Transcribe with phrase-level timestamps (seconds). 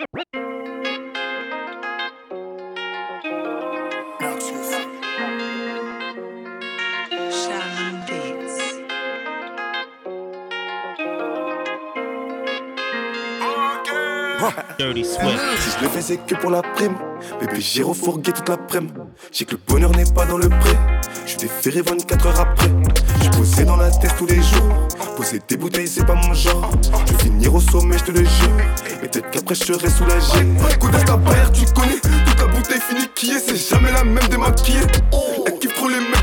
[0.00, 0.33] Rip, rip.
[14.78, 15.38] Dirty Swift.
[15.60, 16.96] Si je le faisais que pour la prime,
[17.40, 18.92] bébé j'irai fourguer toute l'après-midi.
[19.32, 20.76] J'ai que le bonheur n'est pas dans le pré.
[21.26, 22.70] Je déféré 24 heures après.
[23.22, 24.88] Je posais dans la tête tous les jours.
[25.16, 26.70] Poser des bouteilles, c'est pas mon genre.
[27.06, 28.50] Je vais finir au sommet, je te le jure.
[29.00, 30.46] Mais peut-être qu'après je serai soulagé.
[30.80, 30.98] Coup ta
[31.52, 32.00] tu connais.
[32.00, 34.80] Toute la bouteille finie qui est, c'est jamais la même démaquillée.
[35.12, 35.33] Elle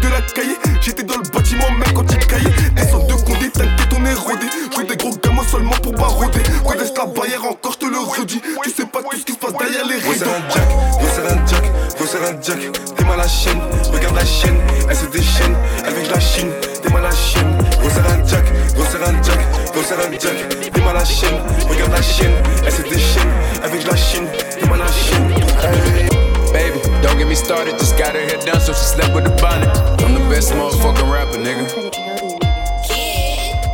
[0.01, 0.57] de la cahier.
[0.81, 2.51] J'étais dans le bâtiment, même quand il caillait.
[2.89, 4.47] Sont deux condés, t'inquiète, on est rodé.
[4.73, 6.41] Jouer des gros gamins seulement pour baroder.
[6.67, 8.41] Connaisse la barrière encore, je te le redis.
[8.63, 10.25] Tu sais pas tout ce qui se passe derrière les rideaux.
[10.25, 10.67] un jack,
[11.29, 11.63] un jack,
[12.15, 12.95] un jack.
[12.95, 13.59] T'es mal la chaîne,
[13.93, 14.57] regarde la chaîne.
[14.89, 15.55] Elle se déchaîne,
[15.85, 16.52] avec la chine.
[16.81, 18.45] T'es mal la chaîne, un jack,
[18.77, 19.39] un jack,
[19.75, 20.71] un jack.
[20.73, 22.33] T'es mal la chaîne, regarde la chaîne.
[22.65, 23.29] Elle se déchaîne,
[23.63, 24.27] avec la chine.
[24.59, 26.10] T'es mal la chaîne.
[26.51, 29.35] Baby, don't get me started, just got her hair done so she slept with the
[29.41, 29.69] bonnet.
[30.02, 32.11] I'm the best motherfucking rapper, nigga.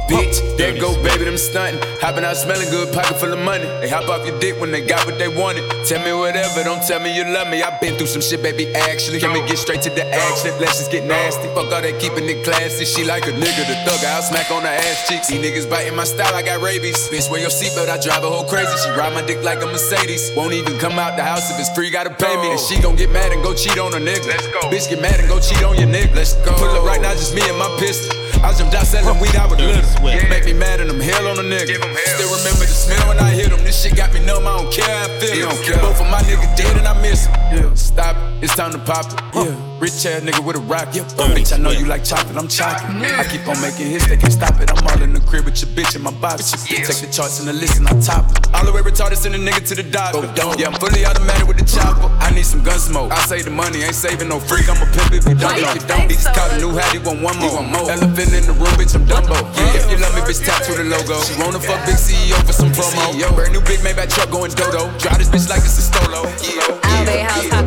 [0.08, 1.83] Bitch, there go baby, them stunting.
[2.00, 3.67] Hopping out smelling good, pocket full of money.
[3.83, 5.67] They hop off your dick when they got what they wanted.
[5.83, 7.61] Tell me whatever, don't tell me you love me.
[7.61, 9.19] i been through some shit, baby, actually.
[9.19, 10.55] Can me get straight to the action?
[10.63, 11.52] Let's just get nasty.
[11.52, 12.85] Fuck all that keeping it classy.
[12.85, 15.28] She like a nigga, the thug, I'll smack on her ass cheeks.
[15.28, 16.95] These niggas biting my style, I got rabies.
[17.11, 18.72] Bitch, wear your seatbelt, I drive a whole crazy.
[18.80, 20.31] She ride my dick like a Mercedes.
[20.38, 22.55] Won't even come out the house if it's free, gotta pay me.
[22.55, 24.31] And she gon' get mad and go cheat on a nigga.
[24.31, 24.72] Let's go.
[24.72, 26.16] Bitch, get mad and go cheat on your nigga.
[26.16, 26.55] Let's go.
[26.55, 28.16] Pull up right now, just me and my pistol.
[28.44, 29.86] I jumped out selling weed, I would live.
[30.04, 31.76] Make me mad and I'm hell on a nigga.
[31.76, 33.64] Still remember the smell when I hit him.
[33.64, 35.50] This shit got me numb, I don't care how I feel.
[35.82, 37.76] Both of my niggas dead and I miss him.
[37.76, 39.20] Stop it, it's time to pop it.
[39.36, 39.67] Yeah.
[39.78, 40.89] Rich ass nigga with a rock.
[40.94, 41.06] Yeah.
[41.22, 42.89] Oh, bitch, I know you like chocolate, I'm chocolate.
[42.97, 44.73] I keep on making hits, they can't stop it.
[44.73, 46.66] I'm all in the crib with your bitch in my box.
[46.66, 48.50] Take the charts and the list and I top it.
[48.58, 50.25] All the way retarded, send a nigga to the doctor.
[50.58, 52.09] Yeah, I'm fully automatic with the chopper.
[52.17, 53.14] I need some gun smoke.
[53.14, 54.66] I say the money, ain't saving no freak.
[54.66, 55.53] I'm a pimp if you don't.
[55.61, 57.62] If you don't, he just caught a new hat, he want one more.
[57.86, 59.38] Elephant in the room, bitch, I'm Dumbo.
[59.62, 61.22] Yeah, if you love me, bitch, tattoo the logo.
[61.22, 63.13] She wanna fuck big CEO for some promo.
[63.13, 64.90] Yo, brand new big Maybach truck going dodo.
[64.97, 66.25] Drive this bitch like it's a stolo.
[66.41, 66.66] Yeah.
[66.81, 67.66] I'll be house pop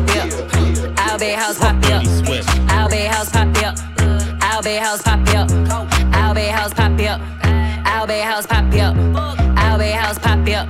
[1.33, 1.39] up.
[1.39, 2.03] House pop up.
[2.69, 3.77] I'll be house pop up.
[4.41, 5.47] I'll be house pop up.
[6.35, 7.21] Be house pop up.
[7.85, 8.95] I'll be house pop up.
[9.79, 10.67] Be house pop up.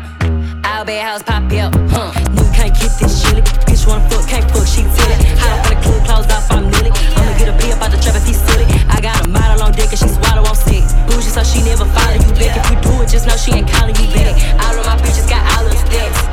[0.63, 1.73] I'll be house pop up.
[1.89, 2.11] Huh.
[2.37, 3.43] You can't get this shit.
[3.65, 5.39] Bitch wanna fuck, can't fuck, she feel it.
[5.39, 6.91] Hot up the club, closed off, I'm nearly.
[7.15, 8.65] I'ma get a pee up out the trap if he silly.
[8.89, 10.83] I got a model on deck and she swallow on sick.
[11.07, 12.57] Bougie, so she never follow you back.
[12.57, 14.35] If you do it, just know she ain't calling you back.
[14.61, 15.71] All of my bitches got all of.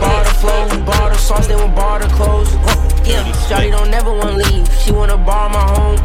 [0.01, 2.55] Bar the flow, bar the sauce, they will bar the clothes.
[3.09, 4.69] Yeah, don't never wanna leave.
[4.83, 5.97] She wanna bar my home.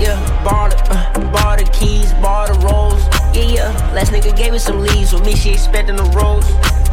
[0.00, 3.02] Yeah, bar the, uh, bar the keys, bar the rolls.
[3.32, 3.92] Yeah, yeah.
[3.94, 5.12] Last nigga gave me some leaves.
[5.12, 6.50] With me, she expecting the rose.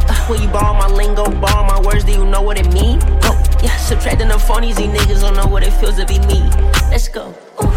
[0.08, 3.00] Uh, when you borrow my lingo, borrow my words, do you know what it mean?
[3.24, 6.48] Oh, yeah, subtracting the phonies, these niggas don't know what it feels to be me.
[6.90, 7.34] Let's go.
[7.60, 7.74] Ooh,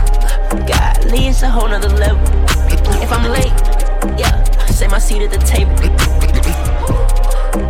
[0.70, 2.22] Golly, it's a whole nother level.
[3.02, 3.52] If I'm late,
[4.20, 5.76] yeah, say my seat at the table.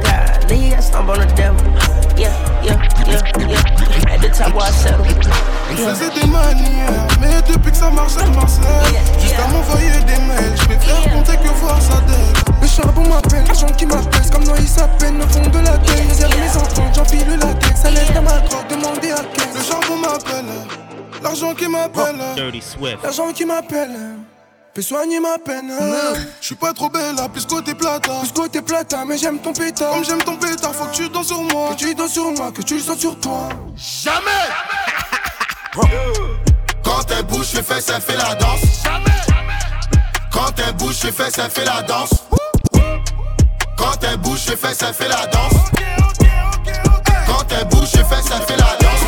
[0.04, 2.01] Golly, I stumble on the devil.
[2.18, 2.34] Yeah,
[2.64, 2.78] yeah,
[3.08, 4.14] yeah, yeah.
[4.14, 5.06] At the top where I settle.
[5.72, 8.64] On faisait des manières, mais depuis que ça marche, elle marcelle.
[9.20, 12.44] Jusqu'à m'envoyer des mails, je préfère compter que voir sa dette.
[12.62, 16.22] Le charbon m'appelle, l'argent qui m'appelle, comme Noé s'appelle, au fond de la tête.
[16.22, 19.48] Airs mes enfants, j'enfile la tête, ça laisse dans ma croque, demandez à quel.
[19.56, 20.46] Le charbon m'appelle,
[21.24, 22.18] l'argent qui m'appelle.
[23.04, 24.21] L'argent qui m'appelle.
[24.74, 25.70] Fais soigner ma peine.
[26.40, 28.14] Je suis pas trop belle, plus côté plata.
[28.22, 29.92] Plus côté plata, mais j'aime ton pétard.
[29.92, 31.72] Comme j'aime ton pétard, faut que tu danses sur moi.
[31.72, 33.50] Que tu danses sur moi, que tu le sens sur toi.
[33.76, 34.32] Jamais!
[36.84, 38.84] Quand elle bouge, je fais, ça fait la danse.
[40.32, 42.14] Quand elle bouge, je fais, ça fait la danse.
[43.78, 45.54] Quand elle bouge, je fais, ça fait la danse.
[47.28, 49.02] Quand elle bouge, je fais, ça fait la danse.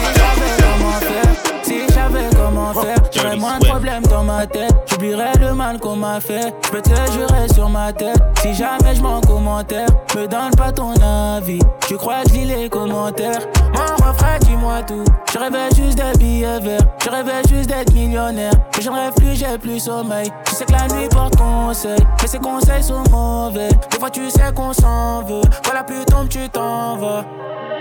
[1.63, 4.73] Si j'avais comment faire, j'aurais moins de problèmes dans ma tête.
[4.87, 6.53] J'oublierais le mal qu'on m'a fait.
[6.65, 8.21] Je peux te jurer sur ma tête.
[8.41, 11.59] Si jamais je m'en commentaire, me donne pas ton avis.
[11.87, 13.39] Tu crois que je lis les commentaires?
[13.73, 15.03] Mon refrain, dis-moi tout.
[15.31, 16.81] Je rêvais juste d'être billets verts.
[17.03, 18.53] Je rêvais juste d'être millionnaire.
[18.75, 20.29] Mais j'en rêve plus, j'ai plus sommeil.
[20.45, 21.99] Tu sais que la nuit porte conseil.
[22.21, 23.69] Mais ces conseils sont mauvais.
[23.91, 25.41] Des fois, tu sais qu'on s'en veut.
[25.73, 27.25] La pluie tombe, tu t'en vas.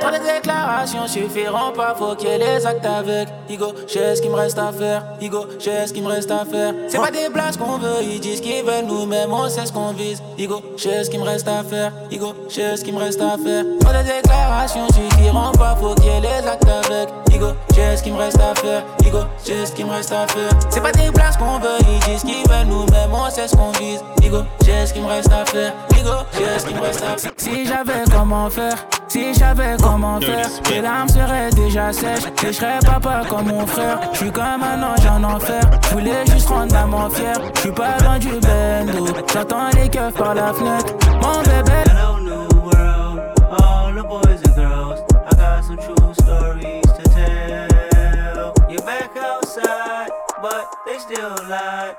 [0.01, 3.29] Trop de déclarations suffiront pas, faut qu'il y ait les actes avec.
[3.49, 5.05] Igo, j'ai ce qu'il me reste à faire.
[5.21, 6.75] Igo, j'ai ce qu'il me reste à faire.
[6.89, 9.93] C'est pas des blagues qu'on veut, ils disent qu'ils veulent nous-mêmes, on sait ce qu'on
[9.93, 10.23] vise.
[10.39, 11.93] Igo, j'ai ce qu'il me reste à faire.
[12.11, 13.65] Igo, j'ai ce qu'il me reste à faire.
[13.81, 17.09] Trop de déclarations suffiront pas, faut qu'il y ait les actes avec.
[17.31, 18.83] Igo, Igo, j'ai ce qu'il me reste à faire.
[19.05, 20.51] Igo, j'ai ce qu'il me reste à faire.
[20.71, 23.73] C'est pas des places qu'on veut, ils disent qu'ils veulent nous-mêmes, on sait ce qu'on
[23.73, 24.03] vise.
[24.23, 25.73] Igo, j'ai ce qu'il me reste à faire.
[25.99, 27.33] Igo, j'ai ce qu'il me reste à faire.
[27.37, 28.77] Si j'avais comment faire,
[29.09, 32.27] si j'avais comment faire, tes larmes seraient déjà sèches.
[32.45, 33.99] Et je serais papa comme mon frère.
[34.13, 35.63] Je suis comme un ange en enfer.
[35.85, 37.39] Je voulais juste rendre maman fière.
[37.55, 39.07] Je suis pas loin du bendo.
[39.33, 40.95] J'entends les keufs par la fenêtre.
[41.21, 41.85] Mon bébé.
[41.87, 43.21] Hello, new world.
[43.51, 45.01] All the boys and girls.
[45.31, 48.53] I got some true stories to tell.
[48.71, 50.11] You're back outside,
[50.41, 51.95] but they still lie.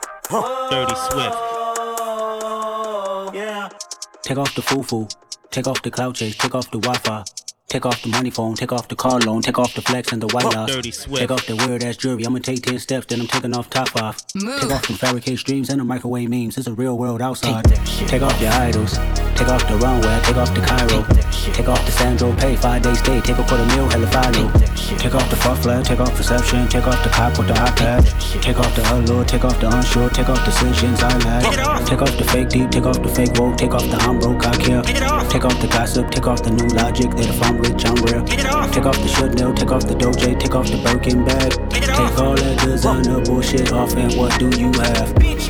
[0.71, 1.37] Dirty Swift.
[1.85, 3.69] Oh, yeah.
[4.23, 5.07] Take off the foo-foo.
[5.51, 6.35] Take off the cloud chase.
[6.35, 7.23] Take off the Wi-Fi.
[7.73, 10.21] Take off the money phone, take off the car loan, take off the flex and
[10.21, 10.69] the white loss.
[11.21, 12.23] Take off the weird ass jewelry.
[12.23, 14.27] I'ma take 10 steps, then I'm taking off top off.
[14.27, 16.55] Take off them fabricate streams and the microwave memes.
[16.55, 17.65] It's a real world outside.
[18.07, 18.99] Take off your idols.
[19.33, 21.01] Take off the runway, take off the Cairo.
[21.51, 24.51] Take off the Sandro pay, five days stay, take a quarter meal, hella follow.
[25.01, 28.05] Take off the fuck flag, take off perception, take off the cop with the iPad.
[28.43, 31.87] Take off the allure, take off the unsure, take off decisions I lack.
[31.87, 34.45] Take off the fake deep, take off the fake woke, take off the I'm broke,
[34.45, 34.83] I care.
[34.83, 38.23] Take off the gossip, take off the new logic, that if I'm rich, I'm real.
[38.25, 41.51] Take off the should know, take off the doje, take off the Birkin bag.
[41.71, 45.13] Take all that designer bullshit off, and what do you have?
[45.15, 45.49] Bitch,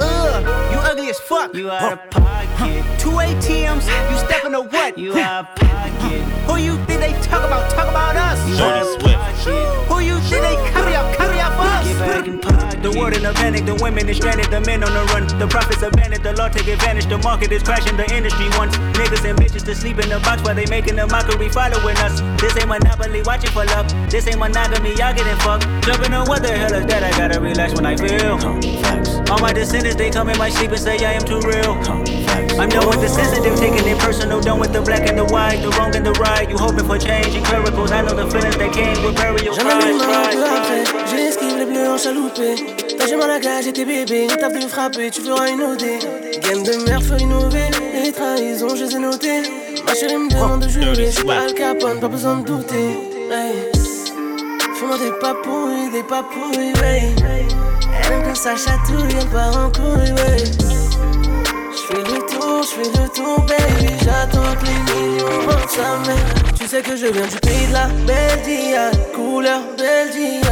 [0.00, 1.54] Ugh, you ugly as fuck.
[1.54, 2.84] You out of pocket.
[2.98, 4.98] Two ATMs, you stepping to what?
[4.98, 6.22] You out of pocket.
[6.46, 7.70] Who you think they talk about?
[7.70, 8.38] Talk about us.
[8.48, 9.88] You Dirty out Swift.
[9.88, 11.19] Who you think they copy up?
[11.56, 11.86] Copy up us.
[11.86, 12.82] Get back in pocket.
[12.82, 15.26] The world in a panic, the women is stranded, the men on the run.
[15.38, 17.06] The profits abandoned, the law take advantage.
[17.06, 20.42] The market is crashing, the industry wants niggas and bitches to sleep in the box
[20.42, 22.20] while they making a mockery following us.
[22.40, 23.88] This ain't monopoly, watching for love.
[24.10, 25.66] This ain't monogamy, y'all getting fucked.
[25.84, 27.02] Jumping on what the hell is that?
[27.02, 28.40] I gotta relax when I feel.
[29.30, 31.76] All my descendants, they come in my sleep and say I am too real.
[32.60, 34.38] I'm done with the sensitive, taking it personal.
[34.38, 36.46] Done with the black and the white, the wrong and the right.
[36.46, 37.90] You hoping for change and miracles.
[37.90, 39.96] I know the feelings that came with burial cries,
[41.08, 42.56] j'esquive les bleus en chaloupé.
[42.98, 45.84] T'as jamais la cage et tes bébés, on t'a vu frapper, tu feras une OD.
[46.42, 47.70] Game de merde, faut innover,
[48.04, 49.42] les trahisons, je les ai notées.
[49.86, 52.90] Ma chérie me demande de jouer, je suis pas Al Capone, pas besoin de douter.
[53.32, 53.72] Hey.
[54.78, 57.14] Fais-moi des papouilles, des papouilles, ouais.
[58.04, 60.89] Elle aime quand ça chatouille, elle part en couille, ouais.
[62.60, 63.94] Tour, j'fais le tour, baby.
[64.04, 66.54] J'attends que les millions rentrent sa mère.
[66.58, 68.90] Tu sais que je viens du pays de la Belgia.
[69.14, 70.49] Couleur Belgia.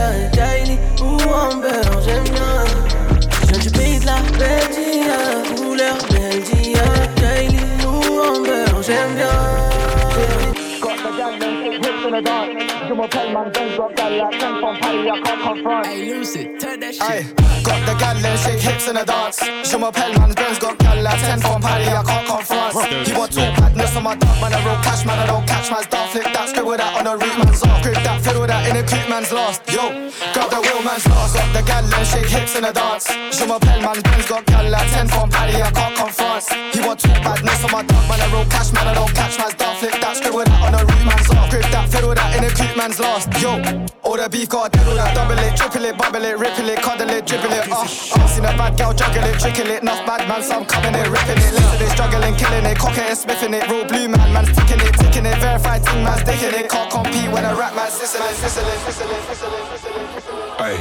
[17.01, 17.23] Aye,
[17.63, 19.39] got the gal and shake hips in the dance.
[19.39, 22.75] Je m'appelle man, Ben's got gal like 10 from Paddy, I can't confront.
[23.07, 25.71] He want two madness on my dog, man, I roll cash, man, I don't catch
[25.71, 26.11] man's dog.
[26.11, 27.83] Flick that, scribble that on the root man's off.
[27.83, 29.63] Grip that, fiddle that in the creep man's lost.
[29.71, 31.35] Yo, grab the wheel man's lost.
[31.39, 33.07] Got the gal and shake hips in the dance.
[33.07, 36.51] Je m'appelle man, Ben's got gal like 10 from Paddy, I can't confront.
[36.75, 39.39] He want two badness on my dog, man, I roll cash, man, I don't catch
[39.39, 39.77] man's dog.
[39.79, 41.51] Flick that, scribble that on the root man's off.
[41.51, 43.29] Grip that, fiddle that in the creep man's lost.
[43.37, 43.61] Yo,
[44.01, 47.11] all the beef got diddle that, double it, triple it, bubble it, ripple it, cuddle
[47.13, 47.69] it, dribble it.
[47.69, 50.97] Uh, uh, seen a bad girl juggle it, trickle it, enough bad man, some coming
[50.97, 51.53] it, ripping it.
[51.53, 53.69] Listen, they struggling, killing it, cocking it, sniffing it.
[53.69, 56.71] Real blue man, man's ticking it, ticking it, verified team man's taking it.
[56.73, 60.49] Can't compete when a rap man's sizzling, sizzling, sizzling, sizzling, sizzling, sizzling.
[60.57, 60.81] Aïe,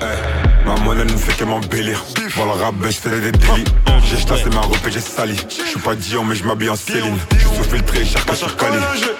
[0.00, 0.44] aïe.
[0.64, 2.04] Ma monnaie ne fait que m'embellir.
[2.34, 3.64] Pour le rap, ben, j'fais des délits.
[4.04, 5.36] J'ai chassé ma robe et j'ai sali.
[5.48, 7.16] J'suis pas Dion, mais j'm'habille en Céline.
[7.32, 8.76] J'suis sous filtré, cher pas sur Cali.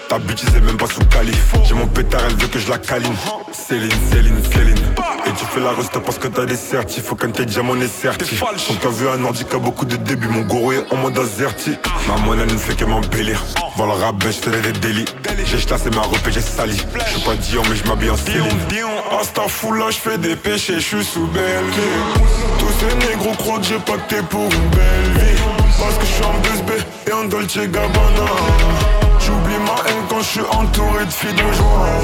[0.08, 1.32] Ta bitch, c'est même pas sous Cali.
[1.64, 3.14] J'ai mon pétard, elle veut que je la câline.
[3.52, 4.78] Céline, Céline, Céline.
[5.26, 7.00] Et tu fais la reste parce que t'as des certis.
[7.00, 8.36] Faut qu'un tes diamant est certi.
[8.38, 11.72] Quand t'as vu un ordi qui beaucoup de débuts, mon gourou est en mode azerti.
[12.06, 13.43] Ma monnaie ne fait que m'embellir.
[13.76, 15.06] Pour le rap, ben, j'fais des délits.
[15.46, 16.76] J'ai chassé ma robe et j'ai sali.
[16.76, 18.44] J'suis pas Dion, mais j'm'habille en Céline.
[19.20, 21.26] Astafoula, j'fais des péchés, j'suis sous
[22.58, 25.42] Tous ces négros croient que j'ai pacté pour une belle vie.
[25.78, 26.70] Parce que j'suis en 2B
[27.08, 28.28] et en Dolce Gabbana.
[29.18, 32.00] J'oublie ma haine quand j'suis entouré de filles de joie.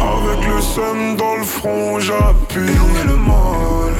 [0.00, 2.60] Avec le seum dans le front, j'appuie.
[2.60, 3.94] Et où est le mal?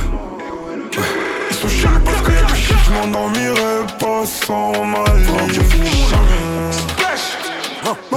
[1.50, 5.12] Ils sont chiants parce que shit, j'm'endormirai pas sans mal.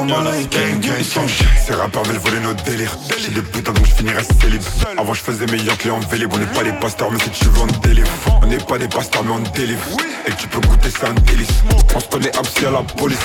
[0.08, 1.28] Gang gang gang
[1.66, 4.62] Ces rappeurs veulent voler notre délire J'ai des putains donc je finirai célib.
[4.98, 7.30] Avant je faisais meilleur que les en vélib On n'est pas des pasteurs mais si
[7.32, 8.10] tu veux on délivre
[8.44, 9.82] On n'est pas des pasteurs mais on délivre.
[10.28, 11.50] Et tu peux goûter c'est un délice.
[11.96, 13.18] On se connaît absi à la police.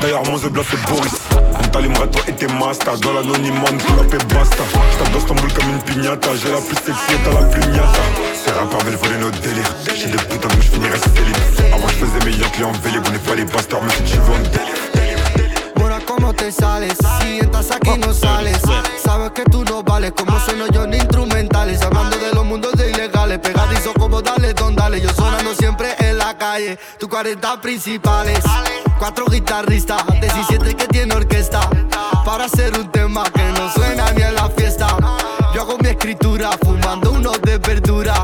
[0.00, 1.12] D'ailleurs mon zebla c'est Boris.
[1.58, 4.62] On t'allumera toi et tes masters Dans l'anonymat on up et basta.
[4.94, 8.02] J'tape d'Istanbul comme une pignata J'ai la plus sexy et t'as la plus miata
[8.44, 11.36] Ces rappeurs veulent voler notre délire J'ai des putains donc je finirai célib.
[11.74, 14.12] Avant je faisais meilleur que les en vélib On n'est pas des pasteurs mais si
[14.12, 14.81] tu veux on délivre
[16.42, 18.58] te sales, si entras aquí no sales.
[19.04, 20.12] Sabes que tú no vales.
[20.12, 21.80] Como sueno yo en instrumentales.
[21.82, 23.38] Hablando de los mundos de ilegales.
[23.38, 25.00] Pegadizo como dale, don dale.
[25.00, 26.78] Yo sonando siempre en la calle.
[26.98, 28.40] Tu 40 principales.
[28.98, 30.04] Cuatro guitarristas.
[30.20, 31.60] 17 que tiene orquesta.
[32.24, 34.88] Para hacer un tema que no suena ni en la fiesta.
[35.54, 36.50] Yo hago mi escritura.
[36.60, 38.14] Fumando unos de verdura.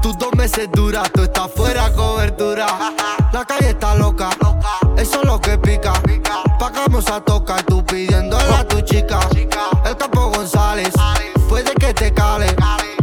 [0.00, 1.10] Tus dos meses duras.
[1.12, 2.94] Tú estás fuera cobertura.
[3.30, 4.30] La calle está loca.
[4.96, 5.92] Eso es lo que pica
[6.98, 9.20] vamos a tocar, tú pidiéndole a tu chica.
[9.84, 10.92] El campo González,
[11.48, 12.46] puede que te cale.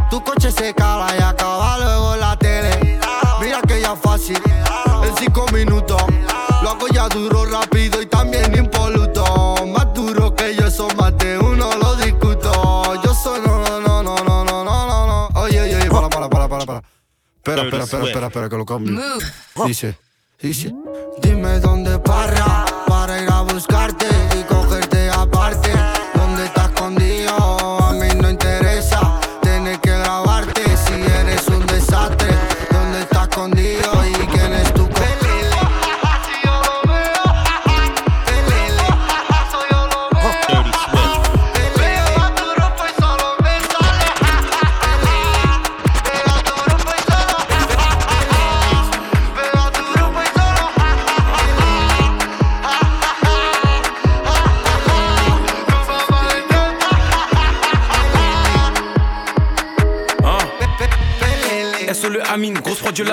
[0.10, 3.00] Tu coche se cala y acaba luego la tele.
[3.40, 4.38] Mira que ya fácil,
[5.04, 6.02] en cinco minutos.
[6.62, 9.66] Lo hago ya duro, rápido y también impoluto.
[9.68, 13.02] Más duro que yo, son más de uno, lo discuto.
[13.02, 15.30] Yo soy no, no, no, no, no, no, no, no.
[15.40, 16.82] Oye, oye, oye, para, para, para, para.
[17.38, 19.00] Espera, espera, espera, espera, que lo cambio.
[19.66, 19.98] Dice,
[20.42, 20.74] dice.
[21.22, 22.35] Dime dónde para
[23.56, 24.25] buscarte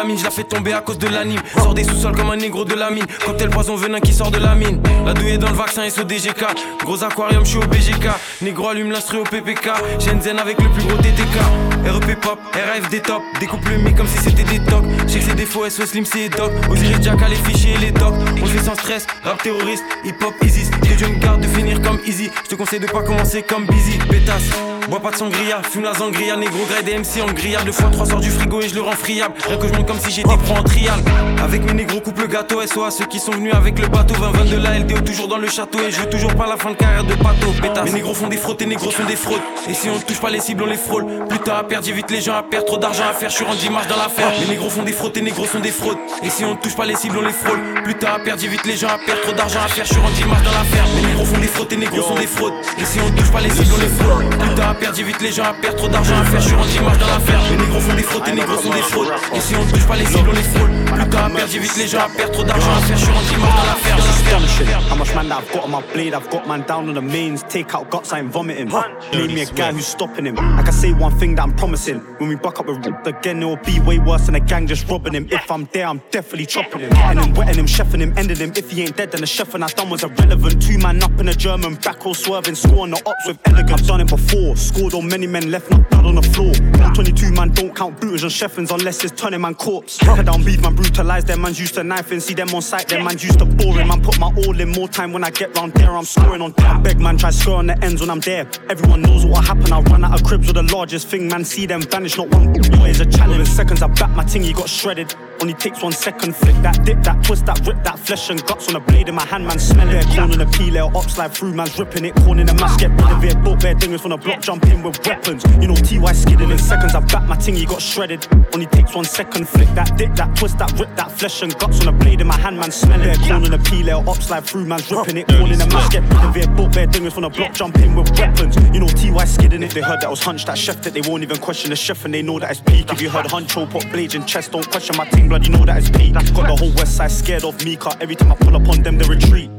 [0.03, 1.41] la mine, je la fais tomber à cause de l'anime.
[1.57, 3.07] Sors des sous-sols comme un négro de la mine.
[3.25, 4.83] Cocktail poison venin qui sort de la mine.
[5.07, 6.45] La douille est dans le vaccin SODGK.
[6.85, 8.09] Gros aquarium, je suis au BGK.
[8.43, 9.71] Négro allume l'instru au PPK.
[10.01, 11.72] Shenzhen avec le plus gros DTK.
[11.85, 13.23] REP pop, RFD top.
[13.41, 14.85] Découpe le mic comme si c'était des tocs.
[15.09, 16.53] J'ai que ses défauts, SO Slim, c'est doc.
[16.71, 18.15] Osiris Jack les fichiers et les docs.
[18.43, 20.71] On fait sans stress, rap terroriste, hip hop Isis.
[20.71, 22.31] Que Dieu me garde de finir comme Easy.
[22.45, 23.99] Je te conseille de pas commencer comme Busy.
[24.09, 24.51] Pétasse,
[24.89, 26.37] bois pas de sangria, fume la sangria.
[26.37, 27.65] Négro grade et MC en grillade.
[27.65, 29.35] Deux fois trois sort du frigo et je le rends friable.
[29.47, 31.01] Rien que je monte comme si j'étais pro en trial.
[31.43, 32.65] Avec mes négros coupe le gâteau.
[32.67, 34.15] SO à ceux qui sont venus avec le bateau.
[34.15, 35.79] 20 de la LDO toujours dans le château.
[35.81, 37.53] Et je veux toujours pas la fin de carrière de bateau.
[37.61, 39.41] Pétasse, mes négros font des fraudes, tes négros sont des fraudes.
[39.69, 41.07] Et si on touche pas les cibles, on les frôle.
[41.29, 42.67] Plus tard perdre, j'évite les gens à perdre.
[42.67, 44.31] Trop d'argent à faire, je suis rendu marche dans l'affaire.
[44.41, 45.97] Mes négros font des fraudes, tes négros sont des fraudes.
[46.23, 47.61] Et si on touche pas les cibles, on les frôle.
[47.83, 49.23] Plus tard à perdre, j'évite les gens à perdre.
[49.23, 50.85] Trop d'argent à faire, je suis rendu marche dans l'affaire.
[50.95, 52.53] Mes négros font des fraudes, tes négros sont des fraudes.
[52.79, 54.29] Et si on touche pas les cibles, on les frôle.
[54.29, 55.79] Plus tard à perdre, j'évite les gens à perdre.
[55.79, 57.41] Trop d'argent à faire, je suis rendu marche dans l'affaire.
[57.51, 59.13] Mes négros font des fraudes, tes négros sont des fraudes.
[59.35, 60.71] Et si on touche pas les cibles, on les frôle.
[60.93, 62.33] Plus tard à perdre, j'évite les gens à perdre.
[62.33, 64.12] Trop d'argent à faire, je suis rendu marche dans l'affaire.
[64.33, 64.67] Astonishing.
[64.67, 67.03] How much man that I've got on my blade, I've got man down on the
[67.03, 67.43] mains.
[67.45, 68.69] Take out guts, I ain't vomiting.
[68.69, 70.39] Name me a guy who's stopping him.
[70.39, 71.99] I can say one thing that I'm promising.
[72.19, 74.89] When we buck up with Rip again, it'll be way worse than a gang just
[74.89, 75.29] robbing him.
[75.31, 76.91] If I'm there, I'm definitely chopping him.
[76.91, 78.53] Getting him, wetting him, chefing him, ending him.
[78.57, 80.63] If he ain't dead, then the chef and I done was irrelevant.
[80.63, 83.73] Two man up in a German, back row swerving, scoring the ops with elegance.
[83.73, 86.53] I've done it before, scored on many men, left not blood on the floor.
[86.95, 89.99] 22 man, don't count booters and chefins unless it's turning man corpse.
[89.99, 92.21] Head down beef, man, brutalize them, man's used to knifing.
[92.21, 93.89] See them on sight, them man's used to boring.
[93.89, 96.53] Man, put my all in, more time when I get round there, I'm scoring on
[96.53, 97.19] damn beg, man.
[97.19, 98.47] Try score on the ends when I'm there.
[98.71, 101.45] Everyone knows what'll happen, I run out of cribs with the largest thing, man.
[101.45, 103.41] See them vanish, not one boy is a challenge.
[103.41, 105.15] In seconds, I back my ting, he got shredded.
[105.41, 108.69] Only takes one second, flick that dip, that twist, that rip, that flesh and guts
[108.69, 109.59] on a blade in my hand, man.
[109.59, 110.07] Smell it.
[110.15, 112.15] Corn on the peel, up slide through, man's ripping it.
[112.15, 113.43] Corn in the mash, get rid of it.
[113.43, 115.43] Both bare dingers from the block, jump in with weapons.
[115.61, 118.27] You know, TY skidding in seconds, I back my ting, he got shredded.
[118.55, 121.81] Only takes one second, flick that dip, that twist, that rip, that flesh and guts
[121.81, 122.71] on a blade in my hand, man.
[122.71, 123.19] Smell it.
[123.23, 125.29] Corn on the peel, up slide through, man's ripping it.
[125.29, 126.55] Corn in the mash, get rid of it.
[126.57, 128.57] Both bare dingers from the block, jump in with weapons.
[128.75, 129.73] You know, TY skidding it.
[129.73, 132.05] They heard that I was hunched, that chef that they won't even question the chef,
[132.05, 132.91] and they know that it's peak.
[132.93, 135.65] If you heard huncho, put blades in chest, don't question my team blood, you know
[135.65, 136.13] that it's peak.
[136.13, 138.83] Got the whole west side scared of me, car every time I pull up on
[138.83, 139.51] them, they retreat.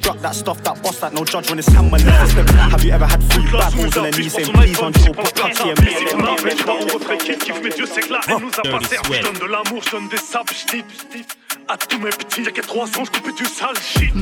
[0.00, 2.32] Drop that stuff, that boss, that no judge when it's hammer left.
[2.32, 2.48] Step.
[2.48, 5.60] Have you ever had three bad holes on their knees saying please huncho, put cuts
[5.60, 8.20] here, me and Non, mais pas on refait kiff kiff, mais Dieu sait que la
[8.28, 9.14] haine nous a pas servi.
[9.14, 10.84] Je donne de l'amour, je donne des sapes, je dis
[11.68, 14.12] à tous mes petits, y'a qu'à 300, je coupe du sale shit.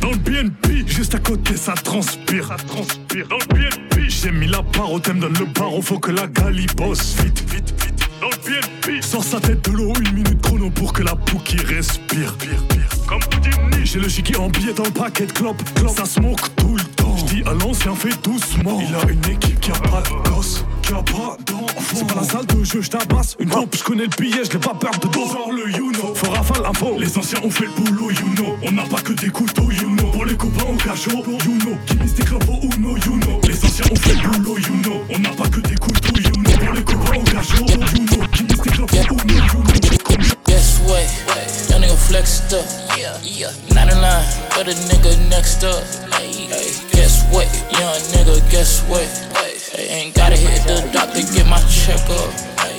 [0.00, 2.48] Dans le BNP, juste à côté, ça transpire.
[2.48, 3.26] Ça transpire.
[3.28, 6.26] Dans le BNP, j'ai mis la barre au thème, donne le barreau, faut que la
[6.26, 8.08] gali bosse vite, vite, vite.
[8.20, 11.56] Dans le BNP, sors sa tête de l'eau, une minute chrono pour que la pouki
[11.58, 12.34] respire.
[12.36, 12.88] Pire, pire.
[13.06, 15.62] Comme Houdini, j'ai le giga en billet dans le paquet de clopes.
[15.94, 16.82] Ça smoke tout le
[17.24, 18.80] dis à l'ancien, fais doucement.
[18.80, 21.94] Il a une équipe qui a pas de gosse, qui a pas d'enfant.
[21.94, 23.36] C'est pas la salle de jeu, je tabasse.
[23.38, 25.26] Une coupe, je connais le billet, je n'ai pas peur de dos.
[25.26, 26.96] Genre le you know, faut rafale l'info.
[26.98, 28.56] Les anciens ont fait le boulot, you know.
[28.62, 30.10] On n'a pas que des couteaux, you know.
[30.10, 31.76] Pour les copains au cachot, you know.
[31.86, 33.40] Qui clopes au Uno, you know.
[33.46, 35.04] Les anciens ont fait le boulot, you know.
[35.10, 36.50] On n'a pas que des couteaux, you know.
[36.58, 38.26] Pour les copains au cachot, you know.
[38.32, 39.74] Qui clopes au Uno, you know.
[40.46, 41.06] Guess what?
[41.70, 42.64] Young nigga flexed up.
[42.96, 43.50] Yeah, yeah.
[43.72, 44.24] 99,
[44.56, 45.82] but a nigga next up.
[46.12, 46.93] Hey, hey.
[47.14, 47.46] Guess what?
[47.78, 49.06] Young nigga, guess what?
[49.70, 52.26] Hey, ain't gotta hit the doctor, get my checkup.
[52.58, 52.74] Hey,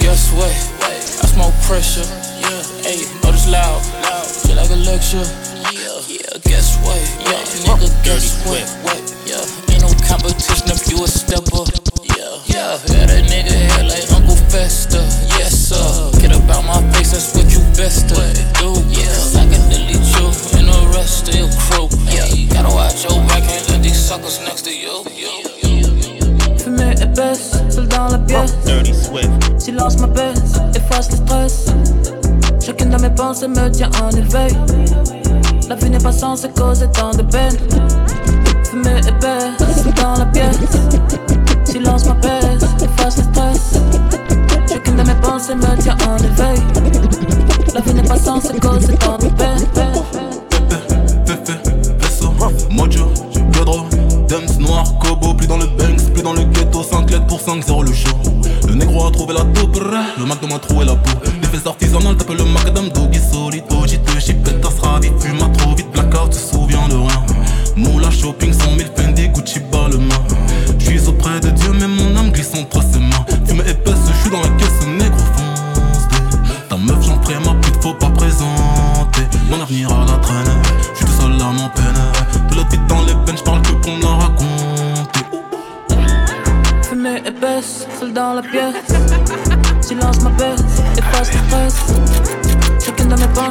[0.00, 0.48] guess what?
[0.80, 2.08] I smoke pressure.
[2.40, 2.56] Yeah,
[2.88, 3.84] hey, know this loud.
[4.48, 5.20] Feel like a lecture.
[5.76, 6.96] Yeah, yeah, guess what?
[7.20, 7.36] Yeah,
[7.68, 8.64] nigga, guess what?
[8.80, 8.96] What?
[9.28, 11.68] Yeah, ain't no competition if you a stepper.
[12.16, 15.04] Yeah, yeah, yeah, that nigga head like Uncle Fester.
[15.36, 15.84] Yes, sir.
[16.16, 18.72] Get about my face, that's what you best do.
[18.88, 19.55] Yeah, I
[20.96, 21.88] rest your crew.
[22.08, 25.04] Yeah, gotta watch your back, can't let these suckers next to you.
[25.12, 26.56] Yeah.
[26.58, 28.54] Fumée épaisse, seul dans la pièce.
[29.58, 31.66] Silence m'apaise, efface le stress.
[32.64, 34.56] Chacune de mes pensées me tient en éveil.
[35.68, 37.56] La vie n'est pas censée causer tant de peine.
[38.64, 40.58] Fumée épaisse, seul dans la pièce.
[41.64, 43.80] Silence m'apaise, efface le stress.
[44.68, 46.60] Chacune de mes pensées me tient en éveil.
[47.74, 49.85] La vie n'est pas censée causer tant de peine.
[57.46, 58.08] 5 lettres pour 5, 0 le show.
[58.66, 59.80] Le négro a trouvé la taupe,
[60.18, 61.18] le Mac de ma trou et la peau.
[61.40, 65.74] Des fesses artisanales, tape le macadam, doggy solide, OG, te chipette, ravi, fume à trop
[65.74, 67.26] vite, blackout, se souvient de rien.
[67.76, 68.90] Moula shopping, 100 000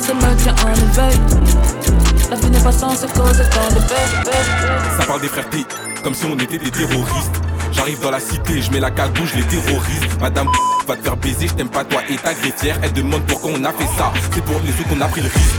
[0.07, 1.19] En éveil.
[2.29, 2.95] La vie n'est pas peine.
[4.99, 5.49] Ça parle des frères
[6.03, 7.41] comme si on était des terroristes.
[7.71, 10.01] J'arrive dans la cité, je mets la cagoule, je les terrorise.
[10.21, 10.47] Madame
[10.87, 12.77] va te faire baiser, je t'aime pas toi et ta gretière.
[12.83, 15.27] Elle demande pourquoi on a fait ça, c'est pour les autres qu'on a pris le
[15.27, 15.55] risque.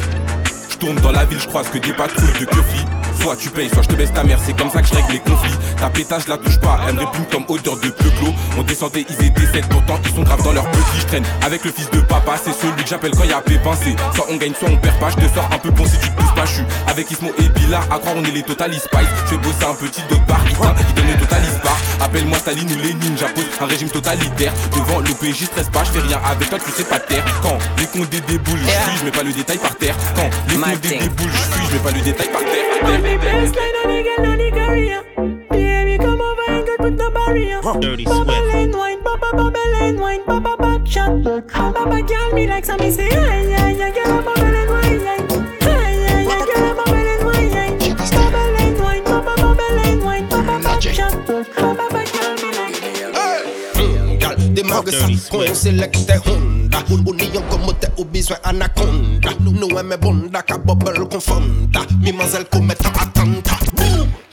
[0.71, 2.85] Je tourne dans la ville, je croise que des patrouilles de keufis.
[3.27, 5.15] Soit tu payes, soit je te baisse ta mère, c'est comme ça que je règle
[5.15, 5.51] les conflits.
[5.81, 8.33] Ta pétage, la touche pas, elle me répugne comme odeur de peuplo.
[8.57, 11.01] On descendait, ils étaient 7, pourtant ils sont graves dans leur petit.
[11.01, 13.73] Je traîne avec le fils de papa, c'est celui que j'appelle quand y'a pépin.
[13.83, 15.11] C'est soit on gagne, soit on perd pas.
[15.11, 16.45] Je te sors un peu bon si tu te pousses pas.
[16.45, 19.09] Je suis avec Ismo et Bila, à croire on est les Total Spice.
[19.25, 21.77] Je fais bosser un petit dog bar, Ita, il donne le Total Bar.
[22.03, 24.53] Appelle-moi Staline ou Lénine, j'impose un régime totalitaire.
[24.71, 27.25] Devant l'OPJ, stresse pas, je fais rien avec toi, tu sais pas terre.
[27.43, 29.97] Quand les condés déboulent, je fuis, je mets pas le détail par terre.
[30.15, 33.16] Quand les condés déboulent, je fuis, je mets pas le détail par terre.
[35.51, 37.61] Baby, come over and get put the barrier.
[37.81, 41.23] Dirty Bubble and wine, bubble, bubble and wine, bubble back shot.
[41.23, 44.86] Bubble girl me like some me say, yeah, yeah, yeah, girl, bubble and wine,
[54.57, 56.79] démarre ça, qu'on sélecte Honda.
[56.89, 59.31] Union comme t'es au besoin anaconda.
[59.41, 63.59] Nous aimons bonda, ka bubble confonda Mimazelle commet un attentat.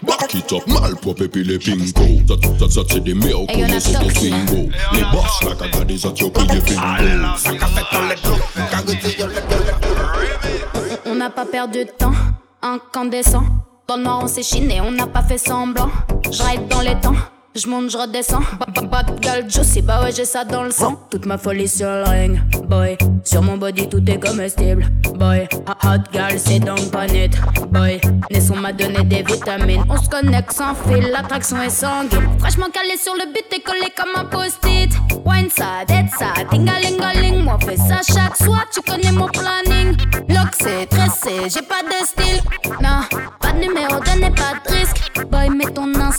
[0.01, 1.83] Back it up, malpropre puis les pingo
[2.27, 4.33] Ça, ça, ça c'est des meilleurs Hey, y'en a comme c'est des toxic.
[4.33, 8.07] swingos Les boss là, quand t'as des autres, puis les fingos Ça qu'a fait dans
[8.07, 12.13] les dos, carité yo le On n'a pas perdu de temps,
[12.61, 13.43] incandescent.
[13.87, 15.89] Dans le noir, on s'est chiné, on n'a pas fait semblant.
[16.31, 17.15] Je dans les temps,
[17.55, 18.41] je monte, je redescends.
[18.59, 20.99] Ba- Bad girl juicy, bah ouais, j'ai ça dans le sang.
[21.09, 22.97] Toute ma folie sur le ring, boy.
[23.23, 24.85] Sur mon body, tout est comestible,
[25.15, 25.47] boy.
[25.83, 27.31] Hot girl, c'est donc pas net,
[27.71, 28.01] boy.
[28.31, 29.83] Naisson m'a donné des vitamines.
[29.89, 32.27] On se connecte sans fil, l'attraction est sanguine.
[32.39, 34.91] Franchement calé sur le but, t'es collé comme un post-it.
[35.25, 37.43] Wine ça, dead ça, tingalingaling.
[37.43, 39.95] Moi, fais ça chaque soir, tu connais mon planning.
[40.29, 42.41] Lock, c'est tressé, j'ai pas de style.
[42.81, 43.01] Non,
[43.39, 45.11] pas de numéro, donnez pas de risque.
[45.31, 46.11] Boy, mets ton ma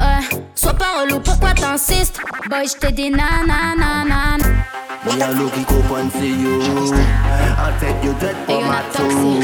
[0.00, 0.32] liste.
[0.32, 2.20] Ouais, sois pas relou, pourquoi t'insistes?
[2.48, 4.38] Boy, j't'ai dit nanana.
[5.02, 9.40] Me a looking cope and see you En tête yo tête pas ma tout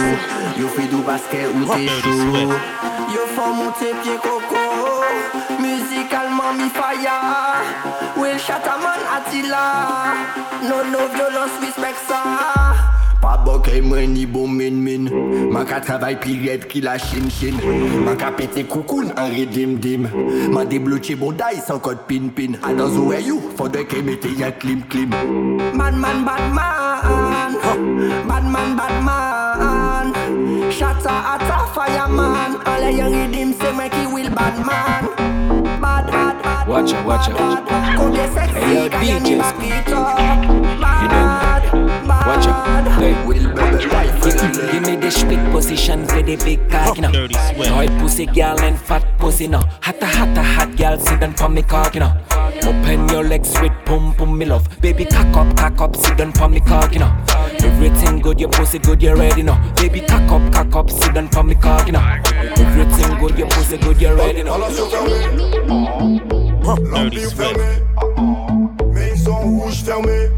[0.60, 2.52] Yo fais du basket ou t'es chaud
[3.08, 5.02] Yo font monter pied coco.
[5.58, 7.56] Musicalement mi fire
[8.18, 10.12] Will Shataman Attila.
[10.62, 12.75] No no violence respect ça
[13.22, 15.08] Pas bokeh mwen ni bon min min.
[15.52, 17.56] Man ka travay pi red ki la chin chin.
[18.04, 20.08] Man ka pete koukoun an redim dim.
[20.52, 22.28] Man débloqué bon day sans code pin.
[22.34, 25.10] Pin I don't know you for the ke mete ya klim klim.
[25.10, 27.52] Bad man, bad man
[28.28, 32.56] Bad man, bad man Shatter at a fireman.
[32.66, 35.04] Of your redeem say make you will bad man
[35.80, 37.68] Bad, bad, bad Watch out, watch out.
[37.96, 39.38] Come here sexy, Hey, yo, can you DJs.
[39.38, 39.56] back
[40.80, 41.45] Bad, bad
[42.26, 42.88] Watch out.
[42.98, 43.14] Hey.
[43.26, 44.16] Will bubble rifle
[44.72, 47.28] Give me the split position for the big cock, you know.
[47.76, 49.60] Oil pussy girl and fat pussy, no.
[49.80, 52.12] Hotta, hotta, hot girl, sit down for me cock, you know.
[52.62, 54.66] Open your legs with pum pum, me love.
[54.80, 57.14] Baby, cock up, cock up, sit down for me cock, you know.
[57.60, 59.58] Everything good, your pussy good, you ready, now.
[59.74, 62.00] Baby, cock up, cock up, sit down for me cock, you know.
[62.56, 64.56] Everything good, your pussy good, you ready now.
[66.92, 67.82] Lampi fermée,
[68.92, 70.30] maison rouge fermée,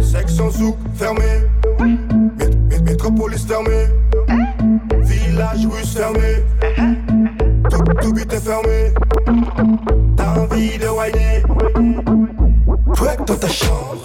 [0.00, 1.46] section souk fermée,
[2.84, 3.86] métropolis fermée,
[5.02, 6.44] village russe fermé,
[7.70, 8.92] tout, tout but est fermé.
[10.16, 11.42] T'as envie de whiner,
[12.94, 13.98] twerk dans ta chambre,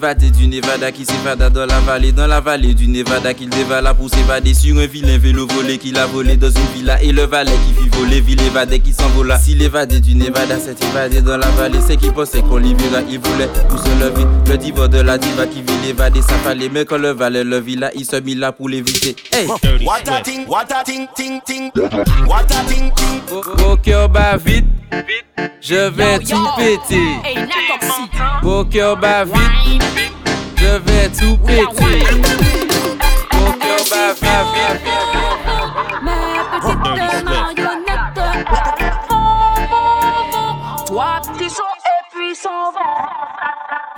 [0.00, 3.50] C'est l'évadé du Nevada qui s'évada dans la vallée, dans la vallée du Nevada qu'il
[3.50, 7.12] dévala pour s'évader sur un vilain vélo volé qu'il a volé dans une villa et
[7.12, 9.38] le valet qui fit voler, ville évadé qui s'envola.
[9.38, 13.02] Si l'évadé du Nevada s'est évadé dans la vallée, c'est qu'il pensait qu'on l'y verra,
[13.10, 14.24] il voulait pour se lever.
[14.48, 17.60] Le diva de la diva qui vit l'évadé, ça fallait, mais quand le valet le
[17.60, 19.16] villa, il se mit là pour l'éviter.
[19.32, 19.48] Hey!
[19.84, 21.70] What a ting, what a ting, ting, ting.
[22.26, 23.20] What a ting, ting.
[23.66, 24.64] Au cœur bat vite,
[25.60, 27.50] je vais tout péter.
[28.42, 29.49] Au cœur bat vite,
[30.70, 32.04] devais tout péter.
[33.34, 34.04] Mon cœur va
[34.52, 34.86] vite.
[36.02, 36.18] Ma
[36.60, 38.20] petite marionnette.
[39.10, 39.14] Oh,
[39.70, 39.76] oh,
[40.32, 40.84] oh.
[40.86, 43.89] Toi, petit son et puis son vent.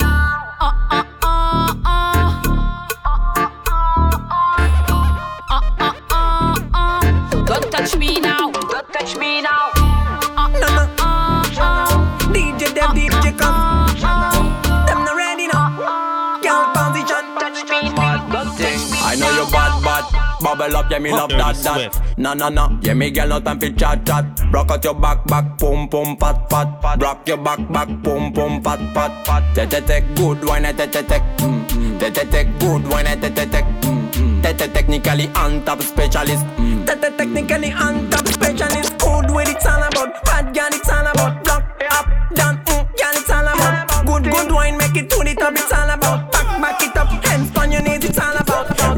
[20.62, 22.18] Bubble up, yeah, me love that, that.
[22.18, 22.78] Nah, nah, nah.
[22.82, 24.24] Yeah, me girl, no time for chat, chat.
[24.52, 27.02] Rock out your back, back, pum, pum, pat, pat, pat.
[27.02, 29.42] Rock your back, back, pum, pum, pat, pat, pat.
[29.56, 31.18] Te, te, te, good wine, te, te, te.
[31.18, 31.98] Mm, mm.
[31.98, 33.58] Te, te, te, good wine, te, te, te.
[33.58, 34.42] Mm.
[34.42, 36.46] Te, te, technically on top specialist.
[36.86, 38.98] Te, te, technically on top specialist.
[38.98, 40.24] Good with it's all about.
[40.24, 41.42] Bad girl, it's all about.
[41.42, 44.06] Block up, down, mm, girl, it's all about.
[44.06, 45.58] Good, good wine, make it to the top,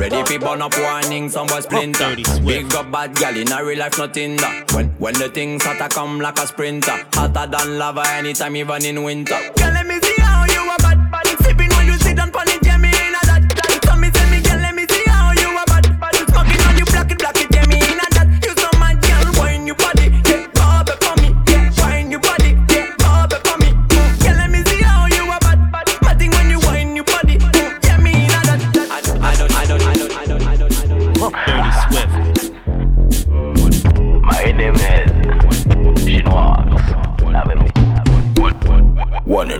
[0.05, 2.15] Ready fi burn up warning, some boy splinter.
[2.45, 4.71] Big up bad gal in a real life, nothing that.
[4.75, 9.03] When when the things hotter come like a sprinter, hotter than lava anytime, even in
[9.03, 9.41] winter.
[9.57, 10.77] Girl, let me see how you a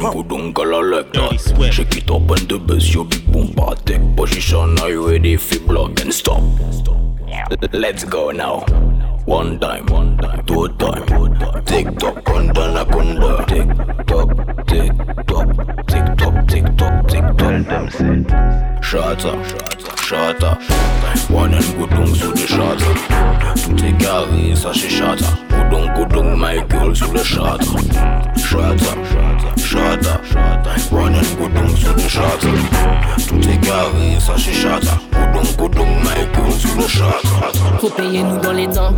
[0.05, 1.73] One and good uncle like that.
[1.73, 3.99] Shake it up and the bass, you big boom party.
[4.15, 6.43] Position, are you ready for block and stop?
[7.73, 8.67] Let's go now.
[9.25, 11.07] One time, one time, two time.
[11.65, 13.47] Tick tock, kunda na kunda.
[13.49, 13.67] Tick
[14.07, 14.29] tock,
[14.67, 14.93] tick
[15.27, 15.49] tock,
[15.89, 17.89] tick tock, tick tock, tick tock.
[18.85, 19.33] Shata,
[20.05, 20.59] shata.
[21.31, 22.93] One and good dung sous le shata.
[23.57, 25.25] Tout est carré, ça c'est shata.
[25.49, 28.34] Goudon, goudon, my girl sous le shata.
[28.55, 28.87] shots
[29.47, 33.27] up, shut up, running goudon sous le shot up.
[33.27, 37.81] Tout est garé, ça chez shot up, goudon goudon, Mike, sous shot up.
[37.81, 38.95] Faut payer nous dans les dents.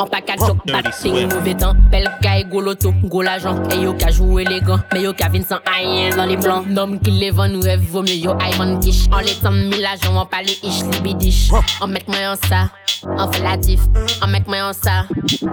[0.00, 1.74] En package joke, batting, mauvais temps.
[1.90, 3.62] Belle caille, gros loto, gros l'argent.
[3.70, 6.66] Et yo ka joué élégant, mais yo ka vin sans rien dans les blancs.
[6.66, 9.08] Nom qui les vend, nous rêve, vaut mieux yo Ivan Kish.
[9.12, 11.50] En les temps, mille agents, on parle ish, libidish.
[11.82, 12.70] En mec moi en ça,
[13.04, 13.80] on fait la diff.
[14.22, 15.04] En mec moi en ça,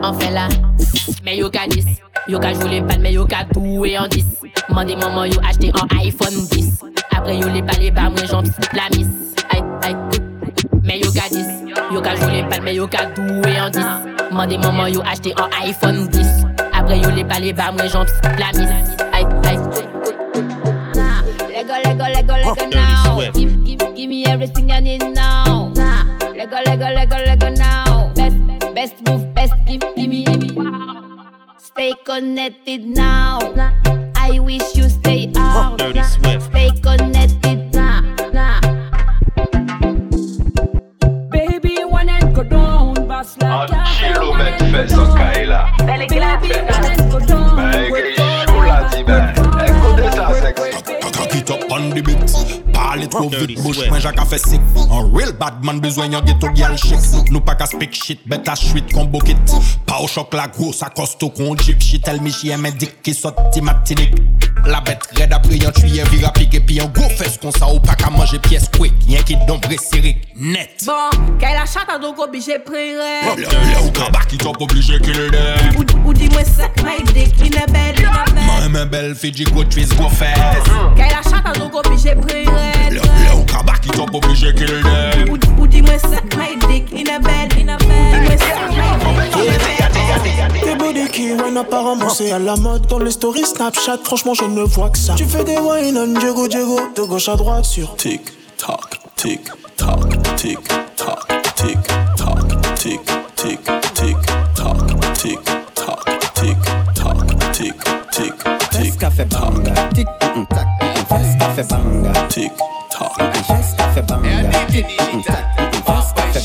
[0.02, 0.48] on fait la.
[1.26, 1.86] Mais yo ka 10,
[2.30, 4.26] yo ka joué les balles, mais yo ka doué en 10.
[4.70, 6.86] Mandez maman, yo acheté en iPhone 10.
[7.14, 9.08] Après yo les balles, les bas, moi j'en la miss.
[9.50, 9.96] Aïe, aïe,
[10.84, 11.47] mais yo ka 10,
[11.92, 13.86] yo ka joué les balles, mais yo ka doué en 10.
[14.32, 16.28] Mandez maman, yo acheté en iPhone 10.
[16.74, 18.06] Après yo les balles, les bas, moi j'en
[18.40, 18.70] la miss.
[19.14, 19.58] Aïe, aïe.
[22.48, 23.32] Lego now.
[23.34, 25.72] Give, give, give me everything I need now.
[25.76, 26.06] Nah.
[26.34, 28.12] Lego, Lego, Lego, Lego now.
[28.16, 28.38] Best,
[28.74, 30.72] best move, best give, give me, give me.
[31.58, 33.40] Stay connected now.
[34.16, 35.78] I wish you stay out.
[35.78, 36.46] Dirty Swift.
[36.52, 37.67] Stay connected
[43.36, 45.72] down, boss like Un kilo met pesa Kaila.
[45.86, 47.56] Baby, one and go down.
[47.72, 48.16] Baby,
[48.48, 49.34] chula di ben.
[49.66, 50.72] Écoutez ça, sexy.
[51.12, 52.67] Cock it up on the beat
[52.98, 56.50] pale tro vit bouch mwen jak a fe sik An real badman bezwen yon geto
[56.56, 59.56] gyal chik Nou pa ka spik shit bet a shwit kon bokit
[59.88, 62.08] Pa ou chok la gros a kosto kon jip Shit.
[62.08, 64.16] El mi jye men dik ki sot ti matinik
[64.68, 67.82] La bet red apri yon tuye vira pik Epi yon go fes kon sa ou
[67.84, 70.84] pa ka manje piyes kwek Yen ki don bre sirik net.
[70.86, 75.30] Bon, kay la chata do go bije prire Le ou kabak ki top oblije kil
[75.34, 78.02] dem Ou di mwen sek may dik in e bed
[78.38, 82.18] Mwen men bel fi di go tris go fes Kay la chata do go bije
[82.22, 86.22] prire Le, le ou ka back it up oblige kill them Ou, ou dis-moi ça,
[86.38, 88.14] my dick in a bed, in a bed.
[88.14, 90.64] Dis-moi ça, my dick in a bed.
[90.64, 94.46] Tes body qui run apparemment c'est à la mode dans les stories Snapchat Franchement je
[94.46, 97.66] ne vois que ça Tu fais des wine on Diego Diego De gauche à droite
[97.66, 98.22] sur Tic
[98.58, 99.42] Tac Tic
[99.76, 100.60] Tac Tic
[100.96, 101.78] Tac Tic
[102.16, 103.00] Tac Tic
[103.36, 103.60] Tic
[103.94, 104.18] Tic
[104.56, 105.40] Tac Tic
[105.76, 106.58] Tac Tic
[106.96, 107.74] Tac Tic
[108.12, 108.34] Tic
[108.72, 110.68] Tic banga, tic tac,
[111.58, 112.52] café banga, tic
[112.92, 114.52] tac, banga,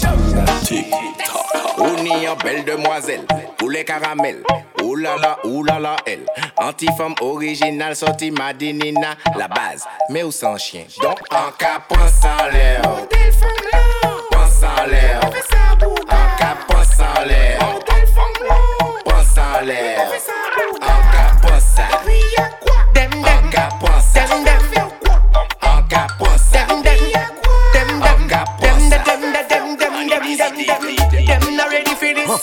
[0.03, 0.87] banga, tic
[1.79, 3.27] On y a belle demoiselle,
[5.21, 6.25] là, ouh là là, elle.
[6.57, 9.85] Anti-femme originale, sortie Madinina, la base.
[10.09, 10.85] Mais où sans chien?
[11.03, 12.83] Donc, en cas, pense en l'air.
[14.31, 15.21] Pense en l'air.
[16.09, 17.59] En cas, pense en l'air.
[19.05, 20.32] Pense en l'air.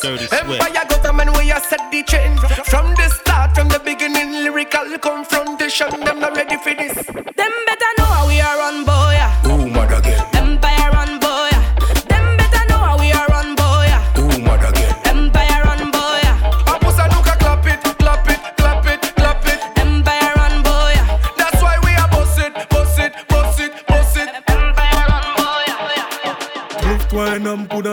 [0.03, 0.35] Ready for.
[0.35, 2.39] Empire government where you set the trend.
[2.65, 5.89] From the start, from the beginning, lyrical confrontation.
[6.05, 6.93] Them not ready for this.
[6.93, 9.08] Them better know how we are run, boy.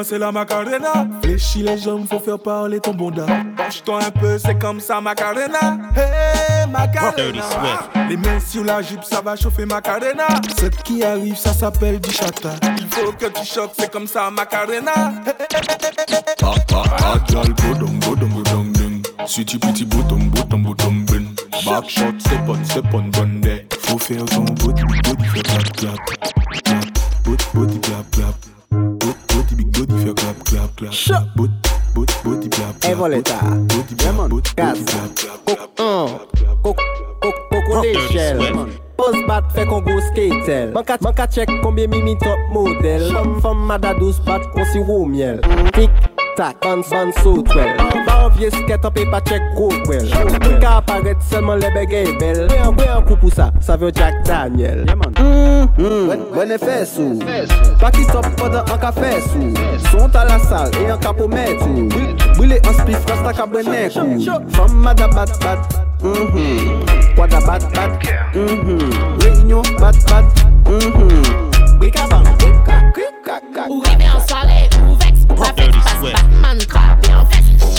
[0.07, 1.07] Danser la macarena.
[1.23, 3.27] Fléchis les jambes, faut faire parler ton bonda.
[3.57, 5.79] Penche-toi un peu, c'est comme ça, macarena.
[5.97, 7.43] Hey, macarena.
[8.09, 10.27] Les mains sur la jupe, ça va chauffer macarena.
[10.59, 12.51] Ce qui arrive, ça s'appelle du chata.
[12.79, 15.13] Il faut que tu choques, c'est comme ça, macarena.
[19.27, 21.35] Sweetie pretty bottom bottom bottom bin.
[21.65, 23.65] Back shot, step on step on run there.
[23.81, 25.97] Faut faire ton body, body, fait clap, clap.
[26.65, 26.85] Clap,
[27.25, 28.56] body, body, clap, clap.
[29.77, 31.51] Bout fè klap klap klap Chop Bout,
[31.95, 33.37] bout, bout di blap blap E voleta
[34.01, 34.79] Demon, gaz
[35.45, 36.09] Kok an
[36.63, 36.81] Kok,
[37.21, 38.41] kok, koko de chel
[38.97, 43.11] Pos bat fè kon go skatel Man ka chek konbyen mimi top model.
[43.13, 45.43] Fèm fèm mada dos bat kon si wou miel.
[45.77, 45.93] Tik
[46.41, 47.77] tak, ban ban sou twel
[48.27, 52.11] an vie sket an pe pa chek go kwel Mwen ka aparet selman le begey
[52.21, 54.85] bel Mwen an kwe an kou pou sa, sa vyo Jack Daniel
[55.77, 57.21] Mwen e fesou
[57.83, 59.53] Paki sop fada an ka fesou
[59.91, 61.87] Sont a la sal e an ka pou metou
[62.37, 65.79] Bwile an spif rasta ka bwene kou Fom mada bat bat
[67.17, 70.45] Kwada bat bat Reunion bat bat
[71.79, 72.27] Bwika bang
[73.67, 77.06] Ou rime an sole, ou veks, ou avek pas Batman krap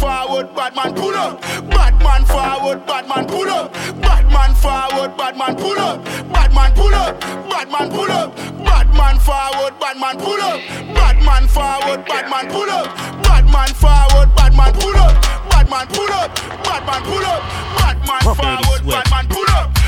[0.00, 1.42] Forward, Batman pull up.
[1.68, 3.70] Batman forward, Batman pull up.
[4.00, 6.02] Batman forward, Batman pull up.
[6.32, 7.20] Batman pull up.
[7.20, 8.34] Batman pull up.
[8.64, 10.60] Batman forward, Batman pull up.
[10.94, 12.96] Batman forward, Batman pull up.
[13.22, 15.22] Batman forward, Batman pull up.
[15.50, 16.34] Batman pull up.
[16.64, 17.42] Batman pull up.
[17.76, 19.79] Batman forward, Batman pull up.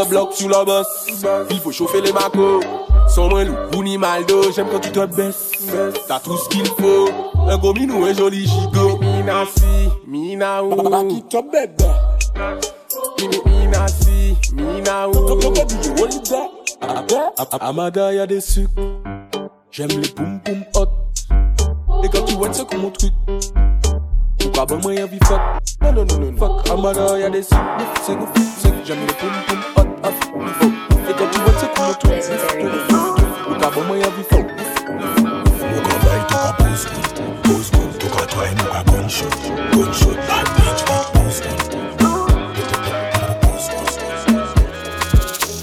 [0.00, 1.08] Bla bloc sous la bosse.
[1.50, 2.64] Il faut chauffer les macos.
[3.08, 5.52] Sans moins loup ou ni maldo, j'aime quand tu te baisses.
[6.08, 7.10] T'as tout ce qu'il faut.
[7.46, 8.98] Un gros minou, un joli gigot.
[8.98, 11.08] Mina si, mina ou.
[11.08, 11.82] Qui te bête.
[13.44, 15.12] Mina si, mina ou.
[17.60, 18.70] Amada y'a des sucres.
[19.70, 20.88] J'aime les boum boum hot.
[22.04, 23.12] Et quand tu vois c'est comme mon truc.
[24.60, 25.40] Pas bon moyen vie fuck.
[25.80, 26.68] Non non non non Fuck.
[26.68, 27.54] Amara y'a des sous.
[28.04, 28.84] C'est nous C'est nous.
[28.84, 30.20] J'aime le poum poum hot off
[31.08, 31.94] Et quand tu vois c'est cool
[32.90, 33.14] tout
[33.50, 34.98] Ou pas bon moyen vie fuck Ou
[35.80, 37.08] quand bail tout qu'à pose good
[37.42, 39.32] Pose good Tout qu'à toi et nous shot
[39.94, 40.82] shot Bad bitch
[41.14, 41.60] Pose good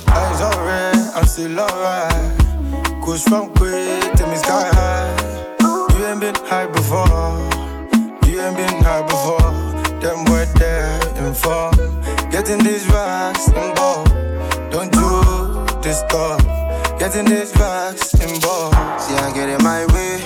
[0.07, 2.33] Eyes on red I'm still alright
[3.05, 3.51] Cause from
[12.47, 14.13] Getting these racks involved.
[14.71, 16.39] Don't you disturb.
[16.97, 19.01] Getting these racks involved.
[19.01, 20.23] See, I get in my way.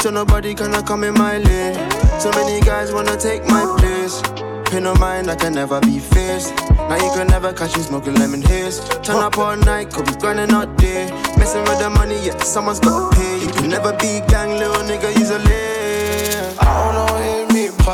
[0.00, 1.74] So nobody gonna come in my lane.
[2.18, 4.20] So many guys wanna take my place.
[4.68, 6.52] Pay no mind, I can never be faced.
[6.70, 8.80] Now you can never catch me smoking lemon haze.
[9.04, 11.08] Turn up all night, could be grinding all day.
[11.38, 13.38] Messing with the money, yeah, someone's gotta pay.
[13.38, 15.79] You can never be gang, little nigga, usually.
[15.79, 15.79] I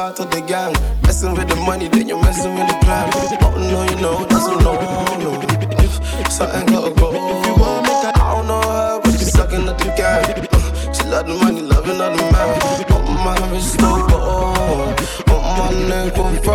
[0.06, 0.72] part of the gang.
[1.02, 3.10] Messing with the money, then you're messing with the plan.
[3.42, 4.72] Oh no, you know, that's a no.
[6.22, 7.08] If something gotta go.
[7.10, 10.46] If you want me, I don't know her, but she's sucking at the gang.
[10.52, 12.48] Uh, she love the money, loving the man.
[12.94, 14.94] Oh my wrist, no, oh,
[15.28, 16.46] oh my neck, oh, If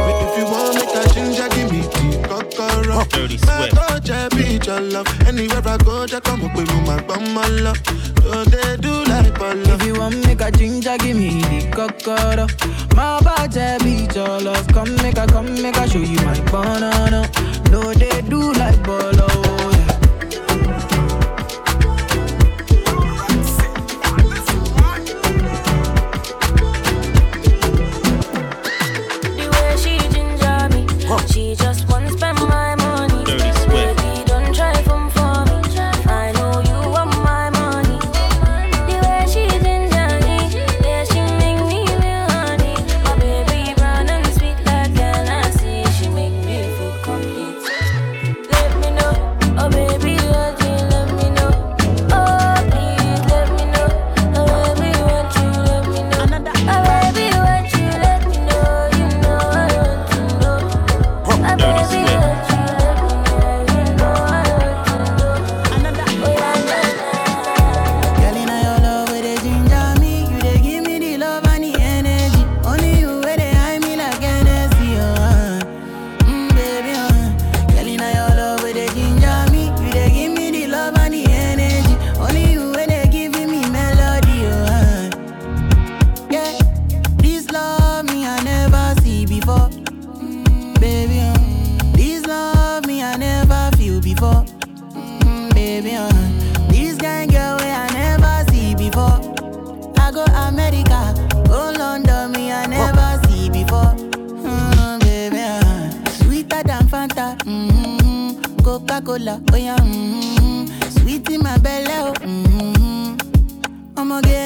[3.11, 3.75] Dirty My Swift.
[3.75, 5.07] culture be your love.
[5.27, 7.77] Anywhere I go, just come up with me, my bum, my love.
[8.23, 12.47] So they do like ball If you want make a ginger, give me the cocoa.
[12.95, 14.67] My body beat your love.
[14.69, 17.29] Come make a, come make a show you my banana.
[17.71, 19.27] No, they do like bolo.
[19.71, 21.01] Yeah.
[28.21, 31.80] The way she ginger me, she just
[109.01, 109.05] mm-hmm.
[109.05, 110.65] Coca Cola, oh yeah, mm-hmm.
[110.99, 112.13] sweet in my belly, oh.
[112.13, 113.17] Mm-hmm.
[113.97, 114.40] I'ma get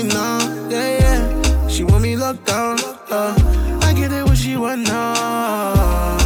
[0.00, 0.68] in now.
[0.68, 1.68] Yeah, yeah.
[1.68, 2.78] She want me locked down.
[3.10, 3.34] Uh,
[3.82, 6.18] I get it what she want now.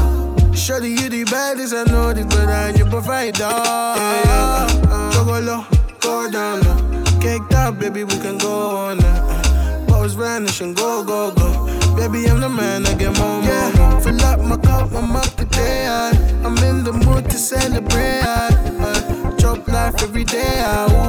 [0.55, 3.39] Shorty, you the baddest, I know this, but I'm your provider.
[3.39, 4.67] Yeah, yeah.
[4.89, 5.65] Uh, go go low,
[6.01, 7.21] go down low.
[7.21, 8.99] Caked up, baby, we can go on.
[9.03, 11.67] Uh, Bottles vanish and go, go, go.
[11.97, 14.01] Baby, I'm the man, I get more, yeah.
[14.01, 15.87] Fill up my cup, I'm up today.
[15.87, 16.11] I,
[16.45, 18.23] I'm in the mood to celebrate.
[18.23, 18.49] I,
[18.81, 20.63] uh, chop life every day.
[20.65, 21.00] I,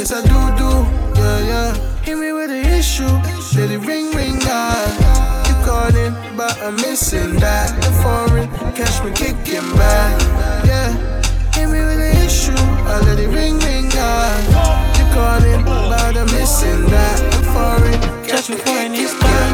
[0.00, 0.70] yes I do do,
[1.20, 1.70] yeah yeah.
[2.04, 3.12] Hit me with an issue,
[3.56, 4.72] let it ring ring now.
[5.46, 7.68] You calling, but I'm missing that.
[7.82, 10.16] The foreign, catch me kicking back,
[10.64, 10.90] yeah.
[11.54, 14.96] Hit me with an issue, I let it ring ring now.
[14.96, 17.16] You calling, but I'm missing that.
[17.32, 19.50] The foreign, catch me kicking back.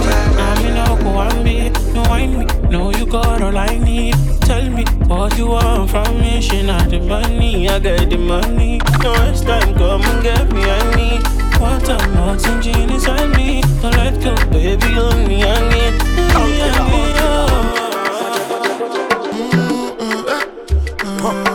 [0.47, 4.15] I'm in a go on me, no wine me, no you got all I need.
[4.43, 7.36] Tell me what you want from me, she not the bunny.
[7.77, 8.79] I got the money.
[9.03, 11.23] No waste time, come and get me, I need.
[11.61, 13.61] Water, Martin, gin inside me.
[13.83, 15.95] Don't let go, baby, only I need.
[16.33, 17.53] Only I need, oh.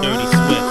[0.04, 0.70] Dirty Swift.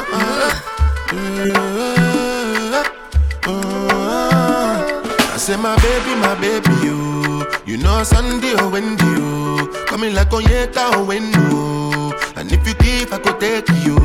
[5.32, 7.44] I say my baby, my baby, you.
[7.66, 9.84] You know Sunday oh, or Wendy, you.
[9.86, 12.36] Coming like Onyeka or oh, Wendo.
[12.36, 13.98] And if you give, I could take you.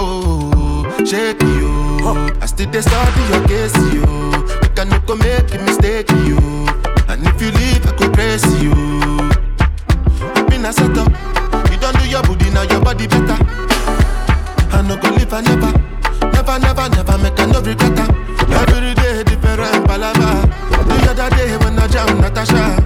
[0.00, 0.47] Oh,
[1.08, 1.72] shake you.
[2.40, 4.04] I still they study your case, you.
[4.62, 6.36] You can no go make a mistake, you.
[7.08, 8.72] And if you leave, I could praise you.
[10.36, 11.08] I Been a set up.
[11.70, 13.38] You don't do your booty, now your body better.
[14.76, 15.72] I no go live, I never.
[16.32, 17.98] Never, never, never make a no regret.
[18.52, 20.44] Every day different palava.
[20.88, 22.77] The other day when I jam Natasha,